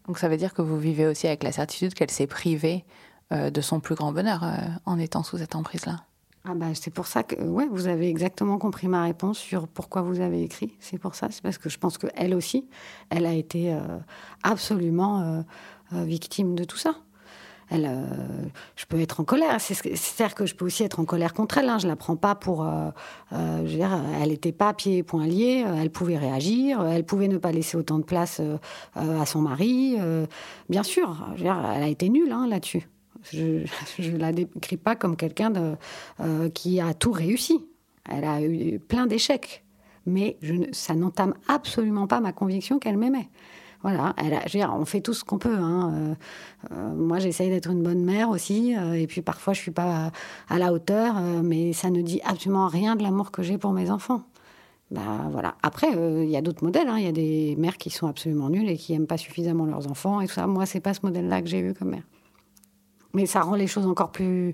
[0.07, 2.85] Donc ça veut dire que vous vivez aussi avec la certitude qu'elle s'est privée
[3.33, 5.97] euh, de son plus grand bonheur euh, en étant sous cette emprise-là.
[6.45, 10.01] Ah bah, c'est pour ça que ouais, vous avez exactement compris ma réponse sur pourquoi
[10.01, 10.77] vous avez écrit.
[10.79, 12.69] C'est pour ça, c'est parce que je pense qu'elle aussi,
[13.09, 13.79] elle a été euh,
[14.43, 15.43] absolument
[15.91, 16.95] victime de tout ça.
[17.71, 18.06] Euh,
[18.75, 19.60] je peux être en colère.
[19.60, 21.69] C'est-à-dire que je peux aussi être en colère contre elle.
[21.69, 21.80] Hein.
[21.80, 22.63] Je la prends pas pour.
[22.63, 22.89] Euh,
[23.34, 25.65] euh, elle n'était pas pieds et poings liés.
[25.77, 26.86] Elle pouvait réagir.
[26.86, 28.41] Elle pouvait ne pas laisser autant de place
[28.95, 29.97] à son mari.
[30.69, 32.88] bien sûr, elle a été nulle hein, là-dessus.
[33.32, 33.65] Je
[33.99, 35.51] ne la décris pas comme quelqu'un
[36.53, 37.65] qui a tout réussi.
[38.10, 39.63] Elle a eu plein d'échecs.
[40.06, 40.38] Mais
[40.71, 43.27] ça n'entame absolument pas ma conviction qu'elle m'aimait.
[43.83, 44.15] Voilà,
[44.73, 45.55] on fait tout ce qu'on peut.
[45.55, 45.93] Hein.
[45.93, 46.15] Euh,
[46.71, 50.11] euh, moi, j'essaye d'être une bonne mère aussi, euh, et puis parfois, je suis pas
[50.49, 53.91] à, la hauteur, mais ça ne dit absolument rien de l'amour que j'ai pour mes
[53.91, 54.23] enfants.
[54.89, 55.55] Bah, voilà.
[55.63, 56.87] Après, il y a d'autres modèles.
[56.87, 56.97] Hein.
[56.97, 59.89] Il y a des mères qui sont absolument nulles et qui aiment pas suffisamment leurs
[59.91, 60.47] enfants et tout ça.
[60.47, 62.03] Moi, c'est pas ce modèle-là que j'ai eu comme mère.
[63.13, 64.53] Mais ça rend les choses encore plus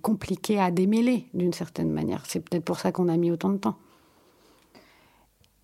[0.00, 2.22] compliquées à démêler d'une certaine manière.
[2.26, 3.76] C'est peut-être pour ça qu'on a mis autant de temps.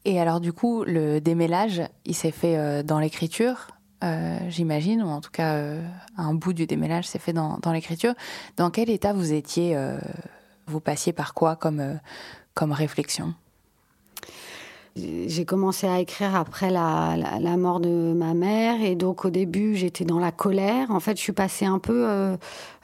[0.04, 3.68] Et alors du coup, le démêlage, il s'est fait euh, dans l'écriture,
[4.04, 5.82] euh, j'imagine, ou en tout cas euh,
[6.16, 8.14] un bout du démêlage s'est fait dans, l'écriture.
[8.56, 9.76] Dans quel état vous étiez
[10.66, 11.98] Vous passiez par quoi comme,
[12.54, 13.34] comme réflexion?
[14.96, 19.74] J'ai commencé à écrire après la, la, mort de ma mère et donc au début
[19.76, 20.90] j'étais dans la colère.
[20.90, 22.36] En fait, je suis passée un peu euh,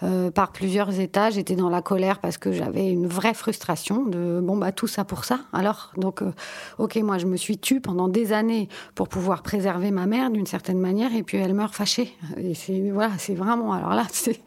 [0.03, 1.31] euh, par plusieurs états.
[1.31, 5.05] J'étais dans la colère parce que j'avais une vraie frustration de bon bah tout ça
[5.05, 5.41] pour ça.
[5.53, 6.33] Alors donc euh,
[6.79, 10.47] ok moi je me suis tue pendant des années pour pouvoir préserver ma mère d'une
[10.47, 12.17] certaine manière et puis elle meurt fâchée.
[12.39, 14.41] Et voilà c'est vraiment alors là c'est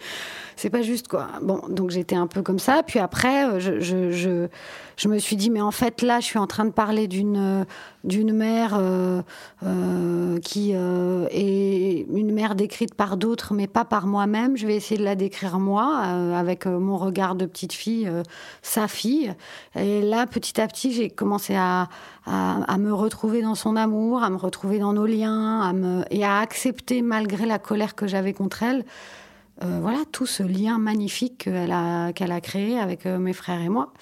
[0.58, 1.28] c'est pas juste quoi.
[1.42, 2.82] Bon, donc j'étais un peu comme ça.
[2.86, 4.48] Puis après, euh, je, je, je,
[4.98, 7.38] je, me suis dit, mais en fait là, je suis en train de parler d'une
[7.38, 7.64] euh,
[8.08, 9.22] d'une mère euh,
[9.64, 14.58] euh, qui euh, est une mère décrite par d'autres, mais pas par moi-même.
[14.58, 18.10] Je vais essayer de la décrire moi, avec mon regard de petite fille,
[18.62, 19.34] sa fille.
[19.76, 21.90] Et là, petit à petit, j'ai commencé à,
[22.26, 26.04] à, à, me retrouver dans son amour, à me retrouver dans nos liens, à me,
[26.10, 28.86] et à accepter, malgré la colère que j'avais contre elle,
[29.64, 33.62] euh, voilà tout ce lien magnifique qu'elle a, qu'elle a créé avec euh, mes frères
[33.62, 33.94] et moi.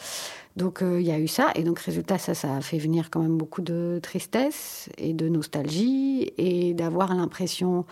[0.56, 3.20] Donc il y a eu ça, et donc résultat, ça, ça a fait venir quand
[3.20, 7.84] même beaucoup de tristesse et de nostalgie, et d'avoir l'impression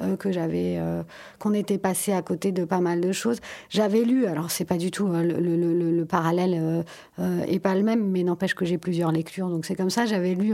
[0.00, 1.02] euh, que j'avais, euh,
[1.38, 3.38] qu'on était passé à côté de pas mal de choses.
[3.68, 6.84] J'avais lu, alors c'est pas du tout euh, le, parallèle
[7.18, 10.04] est pas le même, mais n'empêche que j'ai plusieurs lectures, donc c'est comme ça.
[10.04, 10.52] J'avais lu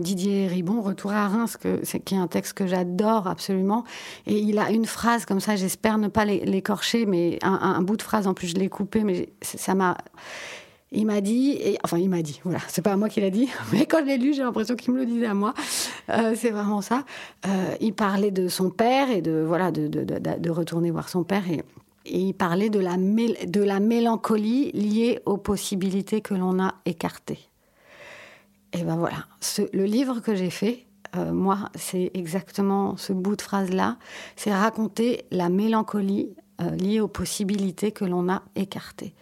[0.00, 1.58] Didier Ribon, Retour à Reims,
[2.04, 3.84] qui est un texte que j'adore absolument,
[4.26, 5.56] et il a une phrase comme ça.
[5.56, 9.02] J'espère ne pas l'écorcher, mais un, un, bout de phrase en plus je l'ai coupé,
[9.02, 9.96] mais ça m'a
[10.90, 13.48] il m'a dit, enfin il m'a dit, voilà, c'est pas à moi qu'il a dit,
[13.72, 15.54] mais quand je l'ai lu, j'ai l'impression qu'il me le disait à moi.
[16.10, 17.04] Euh, c'est vraiment ça.
[17.46, 21.24] Euh, il parlait de son père et de voilà de, de, de, retourner voir son
[21.24, 21.62] père et,
[22.10, 27.40] il parlait de la, de la mélancolie liée aux possibilités que l'on a écartées.
[28.72, 29.26] Et ben voilà,
[29.74, 33.96] le livre que j'ai fait, euh, moi, c'est exactement ce bout de phrase-là,
[34.36, 39.14] c'est raconter la mélancolie euh, liées aux possibilités que l'on a écartées.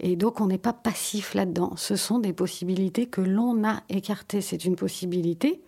[0.00, 1.72] Et donc on n'est pas passif là-dedans.
[1.76, 4.40] Ce sont des possibilités que l'on a écartées.
[4.40, 5.60] C'est une possibilité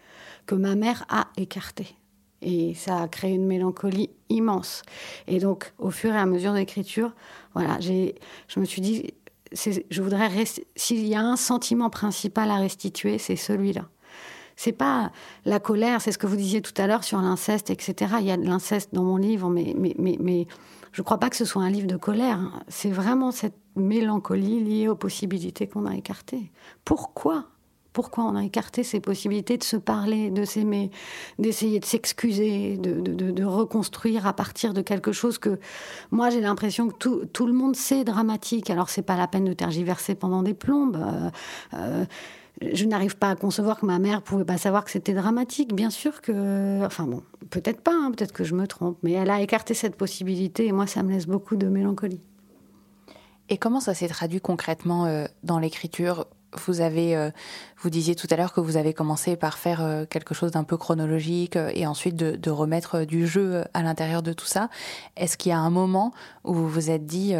[0.46, 1.96] que ma mère a écartée.
[2.42, 4.82] Et ça a créé une mélancolie immense.
[5.26, 7.12] Et donc, au fur et à mesure d'écriture,
[7.54, 9.14] voilà, je me suis dit,
[9.52, 10.30] je voudrais,
[10.76, 13.88] s'il y a un sentiment principal à restituer, c'est celui-là.
[14.54, 15.12] C'est pas
[15.44, 18.14] la colère, c'est ce que vous disiez tout à l'heure sur l'inceste, etc.
[18.20, 20.46] Il y a de l'inceste dans mon livre, mais, mais
[20.96, 22.40] je ne crois pas que ce soit un livre de colère.
[22.68, 26.50] C'est vraiment cette mélancolie liée aux possibilités qu'on a écartées.
[26.86, 27.44] Pourquoi?
[27.92, 30.90] Pourquoi on a écarté ces possibilités de se parler, de s'aimer,
[31.38, 35.58] d'essayer de s'excuser, de, reconstruire à partir de quelque chose que
[36.10, 38.70] moi j'ai l'impression que tout, le monde sait dramatique.
[38.70, 40.96] Alors c'est pas la peine de tergiverser pendant des plombes.
[40.96, 41.30] Euh,
[41.74, 42.06] euh,
[42.62, 45.74] je n'arrive pas à concevoir que ma mère pouvait pas savoir que c'était dramatique.
[45.74, 49.30] Bien sûr que, enfin bon, peut-être pas, hein, peut-être que je me trompe, mais elle
[49.30, 52.20] a écarté cette possibilité et moi ça me laisse beaucoup de mélancolie.
[53.48, 56.26] Et comment ça s'est traduit concrètement euh, dans l'écriture?
[56.66, 57.30] Vous avez, euh,
[57.78, 60.64] vous disiez tout à l'heure que vous avez commencé par faire euh, quelque chose d'un
[60.64, 64.70] peu chronologique et ensuite de, de, remettre du jeu à l'intérieur de tout ça.
[65.16, 66.12] Est-ce qu'il y a un moment
[66.44, 67.34] où vous vous êtes dit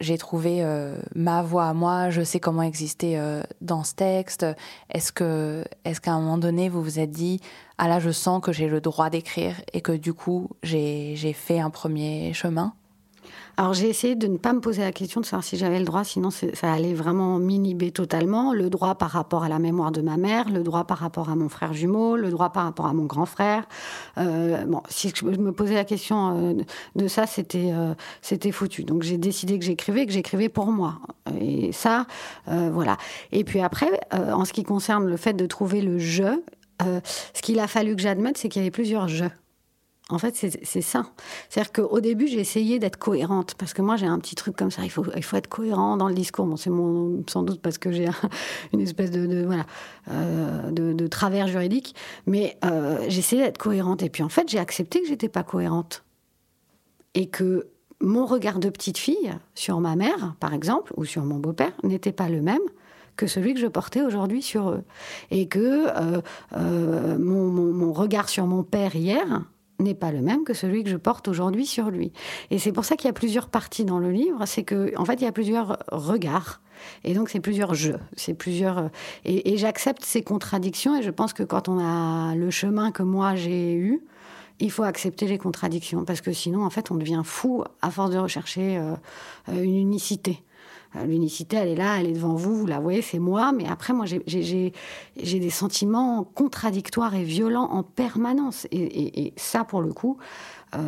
[0.00, 4.46] j'ai trouvé euh, ma voix à moi, je sais comment exister euh, dans ce texte.
[4.90, 7.40] Est-ce que, est-ce qu'à un moment donné, vous vous êtes dit,
[7.78, 11.32] ah là, je sens que j'ai le droit d'écrire et que du coup, j'ai, j'ai
[11.32, 12.74] fait un premier chemin?
[13.60, 15.84] Alors j'ai essayé de ne pas me poser la question de savoir si j'avais le
[15.84, 18.54] droit, sinon ça allait vraiment m'inhiber totalement.
[18.54, 21.36] Le droit par rapport à la mémoire de ma mère, le droit par rapport à
[21.36, 23.68] mon frère jumeau, le droit par rapport à mon grand frère.
[24.16, 26.54] Euh, bon, si je me posais la question euh,
[26.96, 27.92] de ça, c'était euh,
[28.22, 28.84] c'était foutu.
[28.84, 30.94] Donc j'ai décidé que j'écrivais, que j'écrivais pour moi.
[31.38, 32.06] Et ça,
[32.46, 32.96] voilà.
[33.30, 36.40] Et puis après, en ce qui concerne le fait de trouver le je,
[36.80, 39.26] ce qu'il a fallu que j'admette, c'est qu'il y avait plusieurs je.
[40.12, 41.06] En fait, c'est ça.
[41.48, 44.70] C'est-à-dire qu'au début, j'ai essayé d'être cohérente, parce que moi, j'ai un petit truc comme
[44.70, 46.46] ça, il faut, être cohérent dans le discours.
[46.46, 46.70] Bon, c'est
[47.30, 48.08] sans doute parce que j'ai
[48.72, 51.94] une espèce euh, de, travers juridique,
[52.26, 54.02] mais euh, j'ai essayé d'être cohérente.
[54.02, 56.04] Et puis, en fait, j'ai accepté que j'étais pas cohérente.
[57.14, 57.68] Et que
[58.00, 62.12] mon regard de petite fille sur ma mère, par exemple, ou sur mon beau-père, n'était
[62.12, 62.60] pas le même
[63.16, 64.82] que celui que je portais aujourd'hui sur eux.
[65.30, 65.88] Et que
[66.56, 69.42] euh, mon regard sur mon père hier
[69.80, 72.12] n'est pas le même que celui que je porte aujourd'hui sur lui.
[72.50, 75.04] Et c'est pour ça qu'il y a plusieurs parties dans le livre, c'est que en
[75.04, 76.60] fait il y a plusieurs regards.
[77.04, 78.90] Et donc c'est plusieurs jeux, c'est plusieurs
[79.24, 83.34] et, j'accepte ces contradictions et je pense que quand on a le chemin que moi
[83.34, 84.00] j'ai eu,
[84.60, 88.10] il faut accepter les contradictions parce que sinon en fait on devient fou à force
[88.10, 88.94] de rechercher euh,
[89.48, 90.42] une unicité.
[90.96, 93.52] Euh, l'unicité, elle est là, elle est devant vous, vous la voyez, c'est moi.
[93.52, 94.72] Mais après, moi, j'ai
[95.16, 98.66] des sentiments contradictoires et violents en permanence.
[98.72, 100.18] Et, ça, pour le coup,
[100.74, 100.78] euh,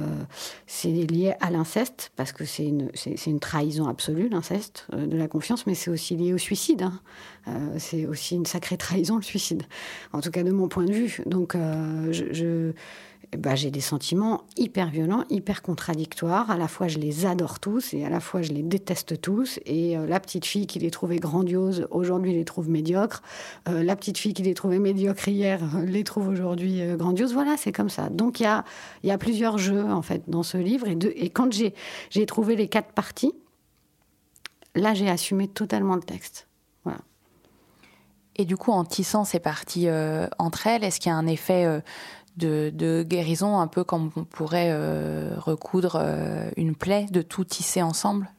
[0.67, 2.91] c'est lié à l'inceste, parce que c'est une,
[3.27, 6.83] une, trahison absolue, l'inceste, euh, de la confiance, mais c'est aussi lié au suicide.
[6.83, 7.01] Hein.
[7.79, 9.65] c'est aussi une sacrée trahison, le suicide.
[10.13, 11.21] En tout cas, de mon point de vue.
[11.27, 11.57] Donc,
[12.11, 12.73] je
[13.39, 16.51] bah, j'ai des sentiments hyper violents, hyper contradictoires.
[16.51, 19.59] À la fois, je les adore tous et à la fois, je les déteste tous.
[19.65, 23.23] Et euh, la petite fille qui les trouvait grandioses, aujourd'hui, les trouve médiocres.
[23.69, 27.33] Euh, la petite fille qui les trouvait médiocres hier, les trouve aujourd'hui euh, grandioses.
[27.33, 28.11] Voilà, c'est comme ça.
[28.11, 28.65] Donc, il y a,
[29.03, 30.87] y a plusieurs jeux, en fait, dans ce livre.
[30.87, 33.33] Et, et quand j'ai trouvé les quatre parties,
[34.75, 36.49] là, j'ai assumé totalement le texte.
[36.85, 37.01] Voilà.
[38.37, 39.89] Et du coup, en tissant ces parties
[40.39, 41.83] entre elles, est-ce qu'il y a un effet
[42.37, 47.83] de, guérison, un peu comme on pourrait euh, recoudre euh, une plaie, de tout tisser
[47.83, 48.31] ensemble?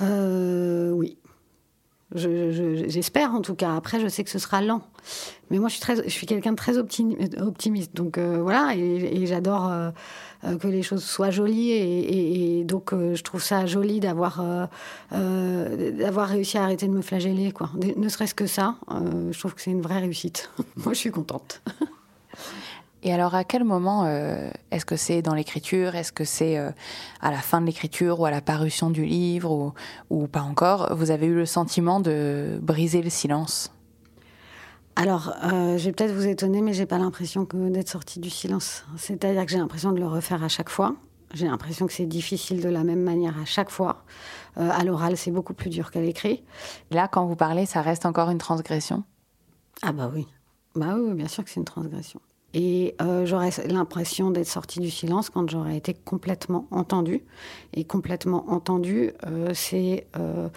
[0.00, 1.18] Euh, Oui.
[2.14, 3.74] J'espère en tout cas.
[3.74, 4.82] Après, je sais que ce sera lent.
[5.50, 7.96] Mais moi, je suis, suis quelqu'un de très optimiste.
[7.96, 9.72] Donc voilà, et, j'adore
[10.42, 11.70] que les choses soient jolies.
[11.70, 14.68] Et, donc, je trouve ça joli d'avoir
[15.10, 17.50] d'avoir réussi à arrêter de me flageller.
[17.50, 17.70] Quoi.
[17.96, 20.50] Ne serait-ce que ça, je trouve que c'est une vraie réussite.
[20.76, 21.62] moi, je suis contente.
[23.04, 25.96] Et alors, à quel moment euh, est-ce que c'est dans l'écriture?
[25.96, 26.70] Est-ce que c'est euh,
[27.20, 29.74] à la fin de l'écriture ou à la parution du livre
[30.08, 30.94] ou, pas encore?
[30.94, 33.72] Vous avez eu le sentiment de briser le silence?
[34.94, 38.84] Alors, euh, je vais peut-être vous étonner, mais j'ai pas l'impression d'être sortie du silence.
[38.96, 40.94] C'est-à-dire que j'ai l'impression de le refaire à chaque fois.
[41.34, 44.04] J'ai l'impression que c'est difficile de la même manière à chaque fois.
[44.54, 46.44] à l'oral, c'est beaucoup plus dur qu'à l'écrit.
[46.90, 49.02] Là, quand vous parlez, ça reste encore une transgression?
[49.80, 50.28] Ah bah oui.
[50.76, 52.20] Bah oui, bien sûr que c'est une transgression.
[52.54, 57.22] Et euh, j'aurais l'impression d'être sortie du silence quand j'aurais été complètement entendue.
[57.74, 60.48] Et complètement entendue, euh, c'est euh,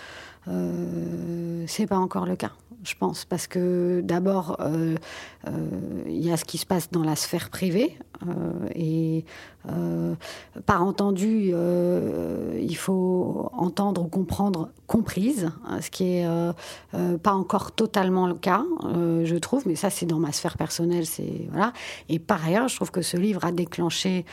[1.67, 2.51] c'est pas encore le cas
[2.85, 4.95] je pense, parce que d'abord, euh,
[5.47, 5.51] euh,
[6.07, 9.25] il y a ce qui se passe dans la sphère privée, euh, et
[10.65, 11.53] par entendu,
[12.59, 16.27] il faut entendre ou comprendre comprise, hein, ce qui est
[17.23, 21.05] pas encore totalement le cas, je trouve, mais ça c'est dans ma sphère personnelle,
[21.49, 21.73] voilà.
[22.09, 24.25] Et par ailleurs, je trouve que ce livre a déclenché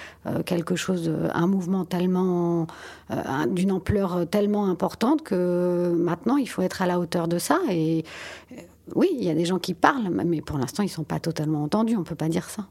[0.44, 2.66] quelque chose, un mouvement tellement
[3.48, 8.04] d'une ampleur tellement importante que maintenant il faut être à la hauteur de ça et
[8.94, 11.20] oui, il y a des gens qui parlent, mais pour l'instant, ils ne sont pas
[11.20, 11.94] totalement entendus.
[11.94, 12.66] On ne peut pas dire ça.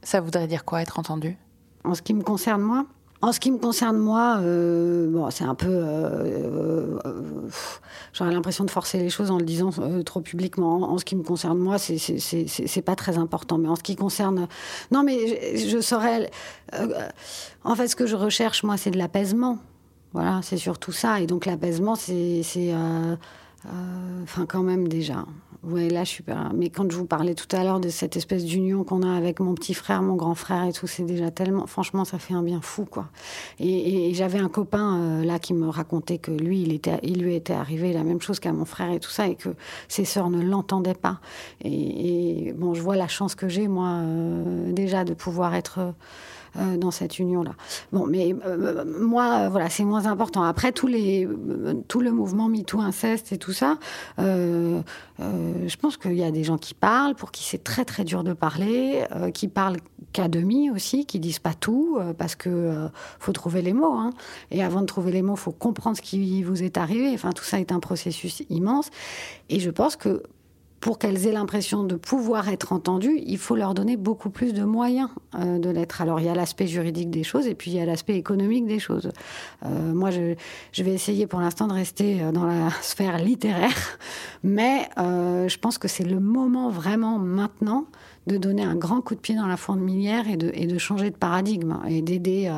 [0.00, 1.36] Ça voudrait dire quoi, être entendu?
[1.84, 2.86] En ce qui me concerne, moi
[3.22, 7.48] en ce qui me concerne moi, euh, bon, c'est un peu, euh, euh,
[8.14, 9.70] j'aurais l'impression de forcer les choses en le disant
[10.06, 10.90] trop publiquement.
[10.90, 13.58] En, ce qui me concerne moi, c'est pas très important.
[13.58, 14.48] Mais en ce qui concerne,
[14.90, 16.30] non, mais je, je saurais.
[17.64, 19.58] en fait, ce que je recherche moi, c'est de l'apaisement.
[20.14, 21.20] Voilà, c'est surtout ça.
[21.20, 22.42] Et donc l'apaisement, c'est
[24.22, 25.26] enfin, quand même déjà.
[25.62, 26.24] Ouais, là, je suis.
[26.54, 29.40] Mais quand je vous parlais tout à l'heure de cette espèce d'union qu'on a avec
[29.40, 31.66] mon petit frère, mon grand frère et tout, c'est déjà tellement.
[31.66, 33.08] Franchement, ça fait un bien fou, quoi.
[33.58, 37.52] Et, j'avais un copain euh, là qui me racontait que lui, il, était, lui était
[37.52, 39.50] arrivé la même chose qu'à mon frère et tout ça, et que
[39.88, 41.20] ses sœurs ne l'entendaient pas.
[41.62, 45.92] Et, bon, je vois la chance que j'ai, moi, euh, déjà, de pouvoir être
[46.56, 47.52] euh, dans cette union-là.
[47.92, 50.42] Bon, mais euh, moi, voilà, c'est moins important.
[50.42, 53.78] Après, tout le mouvement MeToo, inceste et tout ça,
[54.18, 54.80] euh,
[55.18, 58.24] je pense qu'il y a des gens qui parlent, pour qui c'est très très dur
[58.24, 59.76] de parler, qui parlent
[60.12, 62.88] qu'à demi aussi, qui disent pas tout, parce que
[63.18, 63.94] faut trouver les mots.
[63.94, 64.10] Hein.
[64.50, 67.10] Et avant de trouver les mots, faut comprendre ce qui vous est arrivé.
[67.12, 68.90] Enfin, tout ça est un processus immense.
[69.50, 70.22] Et je pense que
[70.80, 74.64] pour qu'elles aient l'impression de pouvoir être entendues, il faut leur donner beaucoup plus de
[74.64, 76.00] moyens euh, de l'être.
[76.00, 78.66] Alors il y a l'aspect juridique des choses et puis il y a l'aspect économique
[78.66, 79.12] des choses.
[79.64, 83.98] Euh, moi, je, vais essayer pour l'instant de rester euh, dans la sphère littéraire,
[84.42, 87.86] mais je pense que c'est le moment vraiment maintenant
[88.26, 91.10] de donner un grand coup de pied dans la fourmilière et de, et de changer
[91.10, 92.52] de paradigme et d'aider,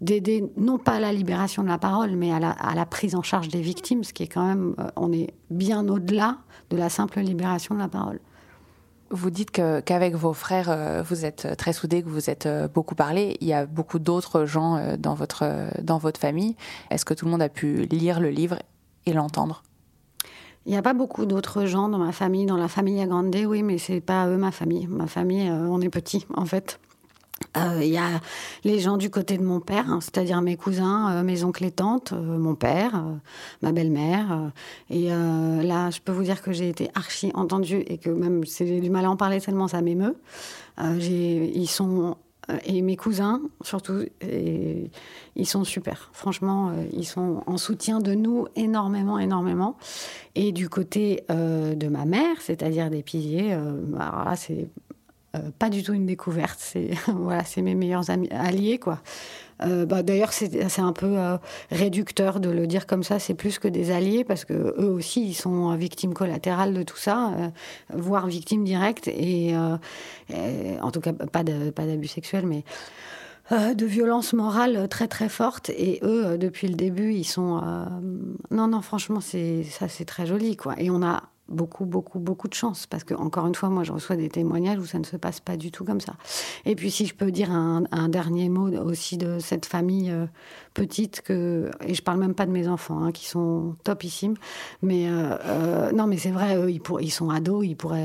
[0.00, 3.14] d'aider non pas à la libération de la parole, mais à la, à la, prise
[3.14, 6.38] en charge des victimes, ce qui est quand même, on est bien au-delà
[6.70, 8.20] de la simple libération de la parole.
[9.10, 12.94] Vous dites qu'avec vos frères, euh, vous êtes très soudés, que vous êtes euh, beaucoup
[12.94, 13.38] parlé.
[13.40, 16.56] Il y a beaucoup d'autres gens euh, dans votre, dans votre famille.
[16.90, 18.58] Est-ce que tout le monde a pu lire le livre
[19.06, 19.62] et l'entendre?
[20.66, 23.34] Il n'y a pas beaucoup d'autres gens dans ma famille, dans la famille à Grande,
[23.46, 24.86] oui, mais c'est pas eux ma famille.
[24.86, 26.78] Ma famille, on est petit en fait.
[27.56, 28.20] Euh, il y a
[28.64, 31.70] les gens du côté de mon père, hein, c'est-à-dire mes cousins, euh, mes oncles et
[31.70, 33.02] tantes, euh, mon père,
[33.62, 34.50] ma belle-mère.
[34.90, 38.80] et là, je peux vous dire que j'ai été archi entendue et que même j'ai
[38.80, 40.16] du mal à en parler tellement ça m'émeut.
[40.78, 42.16] ils sont
[42.64, 46.10] et mes cousins surtout, ils sont super.
[46.12, 49.76] Franchement, ils sont en soutien de nous énormément, énormément.
[50.34, 53.56] Et du côté de ma mère, c'est-à-dire des piliers,
[53.92, 54.68] là, c'est
[55.36, 56.58] euh, pas du tout une découverte.
[56.58, 59.00] C'est voilà, c'est mes meilleurs alliés quoi.
[59.62, 61.36] Euh, bah, D'ailleurs, c'est un peu euh,
[61.70, 63.18] réducteur de le dire comme ça.
[63.18, 66.96] C'est plus que des alliés parce que eux aussi, ils sont victimes collatérales de tout
[66.96, 67.32] ça,
[67.92, 72.64] voire victimes directes et, en tout cas pas d'abus sexuels, mais
[73.50, 75.70] de violences morales très très fortes.
[75.70, 77.60] Et eux, depuis le début, ils sont
[78.52, 80.74] non non franchement c'est ça c'est très joli quoi.
[80.78, 82.86] Et on a beaucoup, beaucoup, beaucoup de chance.
[82.86, 85.40] Parce que, encore une fois, moi, je reçois des témoignages où ça ne se passe
[85.40, 86.14] pas du tout comme ça.
[86.64, 90.26] Et puis, si je peux dire un, dernier mot aussi de cette famille euh,
[90.78, 94.36] petite, que, et je parle même pas de mes enfants, hein, qui sont topissimes,
[94.82, 98.04] mais euh, euh, non, mais c'est vrai, ils, pour, ils sont ados, ils pourraient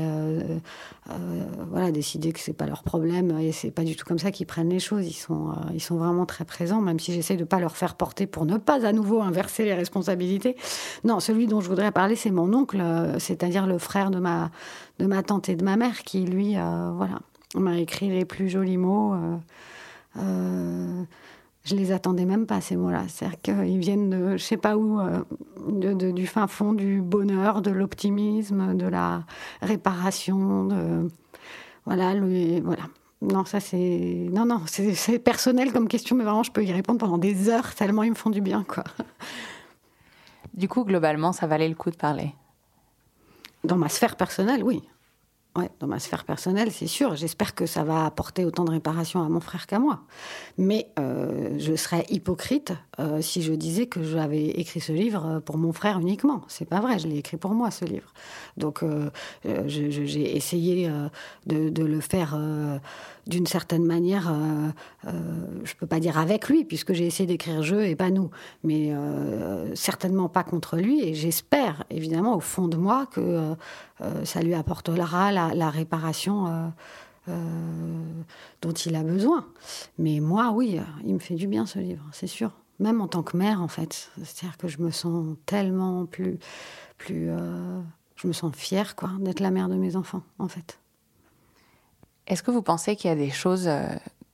[1.70, 4.46] voilà, décider que c'est pas leur problème, et c'est pas du tout comme ça qu'ils
[4.46, 5.06] prennent les choses.
[5.06, 8.26] Ils sont, ils sont vraiment très présents, même si j'essaie de pas leur faire porter
[8.26, 10.56] pour ne pas à nouveau inverser les responsabilités.
[11.04, 12.82] Non, celui dont je voudrais parler, c'est mon oncle,
[13.18, 14.50] c'est c'est-à-dire le frère de ma,
[15.00, 17.18] de ma tante et de ma mère, qui lui, euh, voilà,
[17.56, 19.14] m'a écrit les plus jolis mots.
[21.64, 23.04] Euh, euh, je les attendais même pas ces mots-là.
[23.08, 25.00] C'est-à-dire qu'ils viennent de, je sais pas où,
[25.70, 29.24] du fin fond du bonheur, de l'optimisme, de la
[29.62, 31.08] réparation, de
[31.86, 32.14] voilà,
[32.62, 32.84] voilà.
[33.22, 36.98] Non, ça c'est non non, c'est personnel comme question, mais vraiment je peux y répondre
[36.98, 38.84] pendant des heures tellement ils me font du bien quoi.
[40.54, 42.32] Du coup, globalement, ça valait le coup de parler?
[43.64, 44.82] Dans ma sphère personnelle, oui.
[45.78, 47.14] Dans ma sphère personnelle, c'est sûr.
[47.14, 50.00] J'espère que ça va apporter autant de réparation à mon frère qu'à moi.
[50.58, 55.56] Mais euh, je serais hypocrite euh, si je disais que j'avais écrit ce livre pour
[55.56, 56.42] mon frère uniquement.
[56.48, 56.98] C'est pas vrai.
[56.98, 58.12] Je l'ai écrit pour moi ce livre.
[58.56, 59.10] Donc, euh,
[59.66, 60.90] j'ai essayé
[61.46, 62.36] de, de, le faire
[63.26, 64.70] d'une certaine manière, euh,
[65.06, 65.10] euh,
[65.64, 68.30] je peux pas dire avec lui, puisque j'ai essayé d'écrire je et pas nous,
[68.62, 71.02] mais euh, certainement pas contre lui.
[71.06, 73.54] Et j'espère, évidemment, au fond de moi, que
[74.24, 76.72] ça lui apportera la, réparation.
[77.26, 79.46] dont il a besoin.
[79.98, 82.50] Mais moi, oui, il me fait du bien ce livre, c'est sûr.
[82.80, 84.10] Même en tant que mère, en fait.
[84.22, 86.38] C'est-à-dire que je me sens tellement plus.
[86.98, 87.30] plus
[88.16, 90.78] je me sens fière, quoi, d'être la mère de mes enfants, en fait.
[92.26, 93.86] Est-ce que vous pensez qu'il y a des choses euh,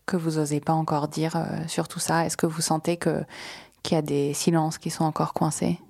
[0.07, 2.25] que vous n'osez pas encore dire euh, sur tout ça?
[2.25, 3.25] Est-ce que vous sentez que
[3.83, 5.81] qu'il y a des silences qui sont encore coincés?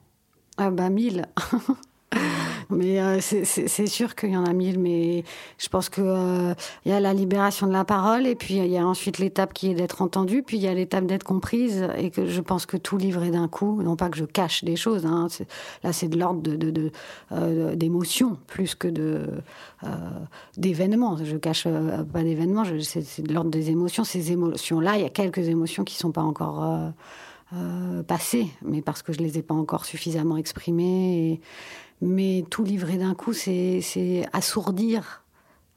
[0.56, 1.26] Ah bah mille
[2.70, 5.24] Mais euh, c'est sûr qu'il y en a mille, mais
[5.58, 6.54] je pense qu'il euh,
[6.86, 9.70] y a la libération de la parole, et puis il y a ensuite l'étape qui
[9.70, 12.76] est d'être entendue, puis il y a l'étape d'être comprise, et que je pense que
[12.76, 15.28] tout livrer d'un coup, non pas que je cache des choses, hein,
[15.82, 16.42] là c'est de l'ordre
[17.32, 19.26] euh, d'émotions, de, de, plus que de
[20.56, 21.16] d'événements.
[21.22, 21.66] Je cache
[22.12, 24.04] pas d'événements, c'est de l'ordre des émotions.
[24.04, 26.92] Ces émotions-là, il y a quelques émotions qui sont pas encore...
[28.07, 31.32] passées, mais parce que je les ai pas encore suffisamment exprimées.
[31.32, 31.40] Et,
[32.01, 35.24] mais tout livrer d'un coup, c'est assourdir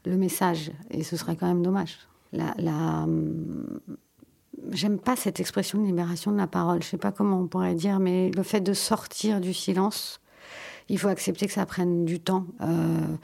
[0.06, 0.72] le message.
[0.92, 1.98] Et ce serait quand même dommage.
[2.32, 3.06] La.
[4.72, 6.82] J'aime pas cette expression de libération de la parole.
[6.82, 10.22] Je sais pas comment on pourrait dire, mais le fait de sortir du silence,
[10.90, 12.46] il faut accepter que ça prenne du temps.
[12.62, 13.18] Euh,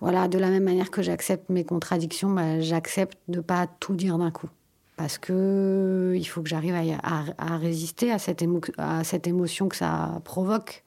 [0.00, 4.18] voilà, de la même manière que j'accepte mes contradictions, bah, j'accepte de pas tout dire
[4.18, 4.48] d'un coup.
[4.96, 10.84] Parce que il faut que j'arrive à, résister à cette, émotion que ça provoque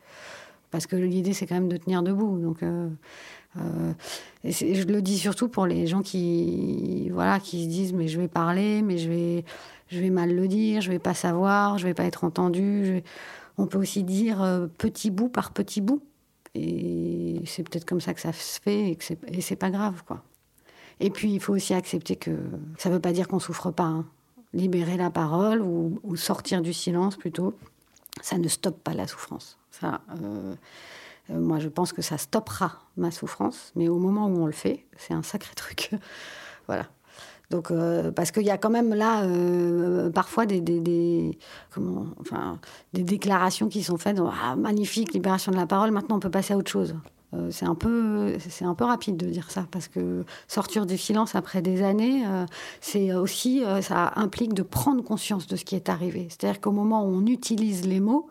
[0.72, 2.38] parce que l'idée c'est quand même de tenir debout.
[2.40, 2.90] Donc, euh,
[3.58, 3.94] euh,
[4.46, 8.28] je le dis surtout pour les gens qui, voilà, qui se disent mais je vais
[8.28, 12.24] parler, mais je vais, mal le dire, je vais pas savoir, je vais pas être
[12.24, 13.04] entendu.
[13.58, 16.02] On peut aussi dire euh, petit bout par petit bout.
[16.56, 20.24] Et c'est peut-être comme ça que ça se fait et que c'est pas grave, quoi.
[21.00, 22.38] Et puis il faut aussi accepter que
[22.78, 23.84] ça veut pas dire qu'on souffre pas.
[23.84, 24.06] Hein.
[24.54, 27.54] Libérer la parole ou, ou sortir du silence plutôt,
[28.22, 29.58] ça ne stoppe pas la souffrance.
[29.72, 30.56] Ça, euh,
[31.30, 34.52] euh, moi, je pense que ça stoppera ma souffrance, mais au moment où on le
[34.52, 35.92] fait, c'est un sacré truc.
[36.68, 36.88] voilà.
[37.50, 39.26] Donc, euh, parce qu'il y a quand même là,
[40.10, 41.38] parfois, des, des,
[41.72, 42.60] comment, enfin,
[42.92, 44.20] des déclarations qui sont faites.
[44.44, 46.94] Ah, magnifique, libération de la parole, maintenant on peut passer à autre chose.
[47.34, 50.98] Euh, c'est un peu c'est un peu rapide de dire ça parce que sortir du
[50.98, 52.46] silence après des années euh,
[52.80, 56.28] c'est aussi euh, ça implique de prendre conscience de ce qui est arrivé.
[56.30, 58.30] C'est-à-dire qu'au moment où on utilise les mots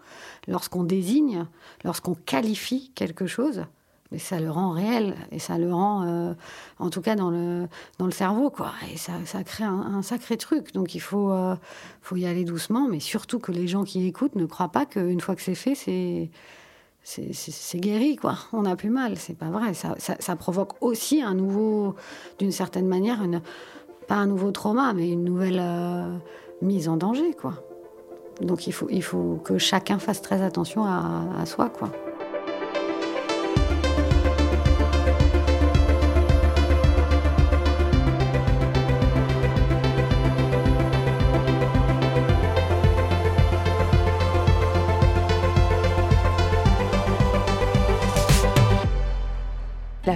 [0.48, 1.46] lorsqu'on désigne
[1.84, 3.64] lorsqu'on qualifie quelque chose
[4.12, 6.34] mais ça le rend réel et ça le rend
[6.78, 7.66] en tout cas dans le
[7.98, 8.72] dans le cerveau quoi.
[8.90, 10.72] Et ça, ça crée un, sacré truc.
[10.72, 11.34] Donc il faut
[12.00, 15.20] faut y aller doucement mais surtout que les gens qui écoutent ne croient pas qu'une
[15.20, 16.30] fois que c'est fait c'est
[17.06, 18.34] c'est guéri, quoi.
[18.52, 19.72] On n'a plus mal, c'est pas vrai.
[19.74, 21.94] Ça, provoque aussi un nouveau,
[22.40, 23.20] d'une certaine manière,
[24.08, 26.16] pas un nouveau trauma, mais une nouvelle euh,
[26.62, 27.62] mise en danger, quoi.
[28.40, 31.90] Donc il faut, il faut que chacun fasse très attention à, à soi, quoi.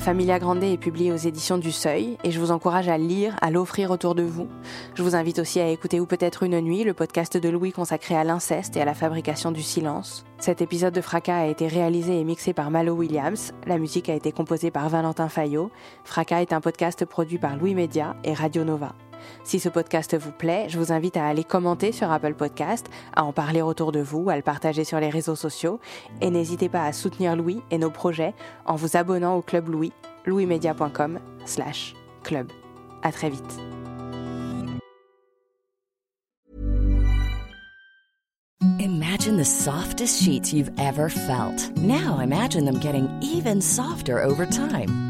[0.01, 3.51] Familia Grande est publiée aux éditions du Seuil et je vous encourage à lire, à
[3.51, 4.49] l'offrir autour de vous.
[4.95, 8.17] Je vous invite aussi à écouter Ou peut-être une nuit, le podcast de Louis consacré
[8.17, 10.25] à l'inceste et à la fabrication du silence.
[10.39, 13.53] Cet épisode de Fracas a été réalisé et mixé par Malo Williams.
[13.67, 15.71] La musique a été composée par Valentin Fayot.
[16.05, 18.95] Fracas est un podcast produit par Louis Média et Radio Nova.
[19.45, 23.25] Si ce podcast vous plaît, je vous invite à aller commenter sur Apple Podcast, à
[23.25, 25.81] en parler autour de vous, à le partager sur les réseaux sociaux
[26.21, 28.35] et n'hésitez pas à soutenir Louis et nos projets
[28.67, 29.93] en vous abonnant au Club Louis,
[30.27, 32.51] louismedia.com slash club.
[33.03, 33.59] À très vite.
[38.79, 41.77] Imagine the softest sheets you've ever felt.
[41.77, 45.10] Now imagine them getting even softer over time.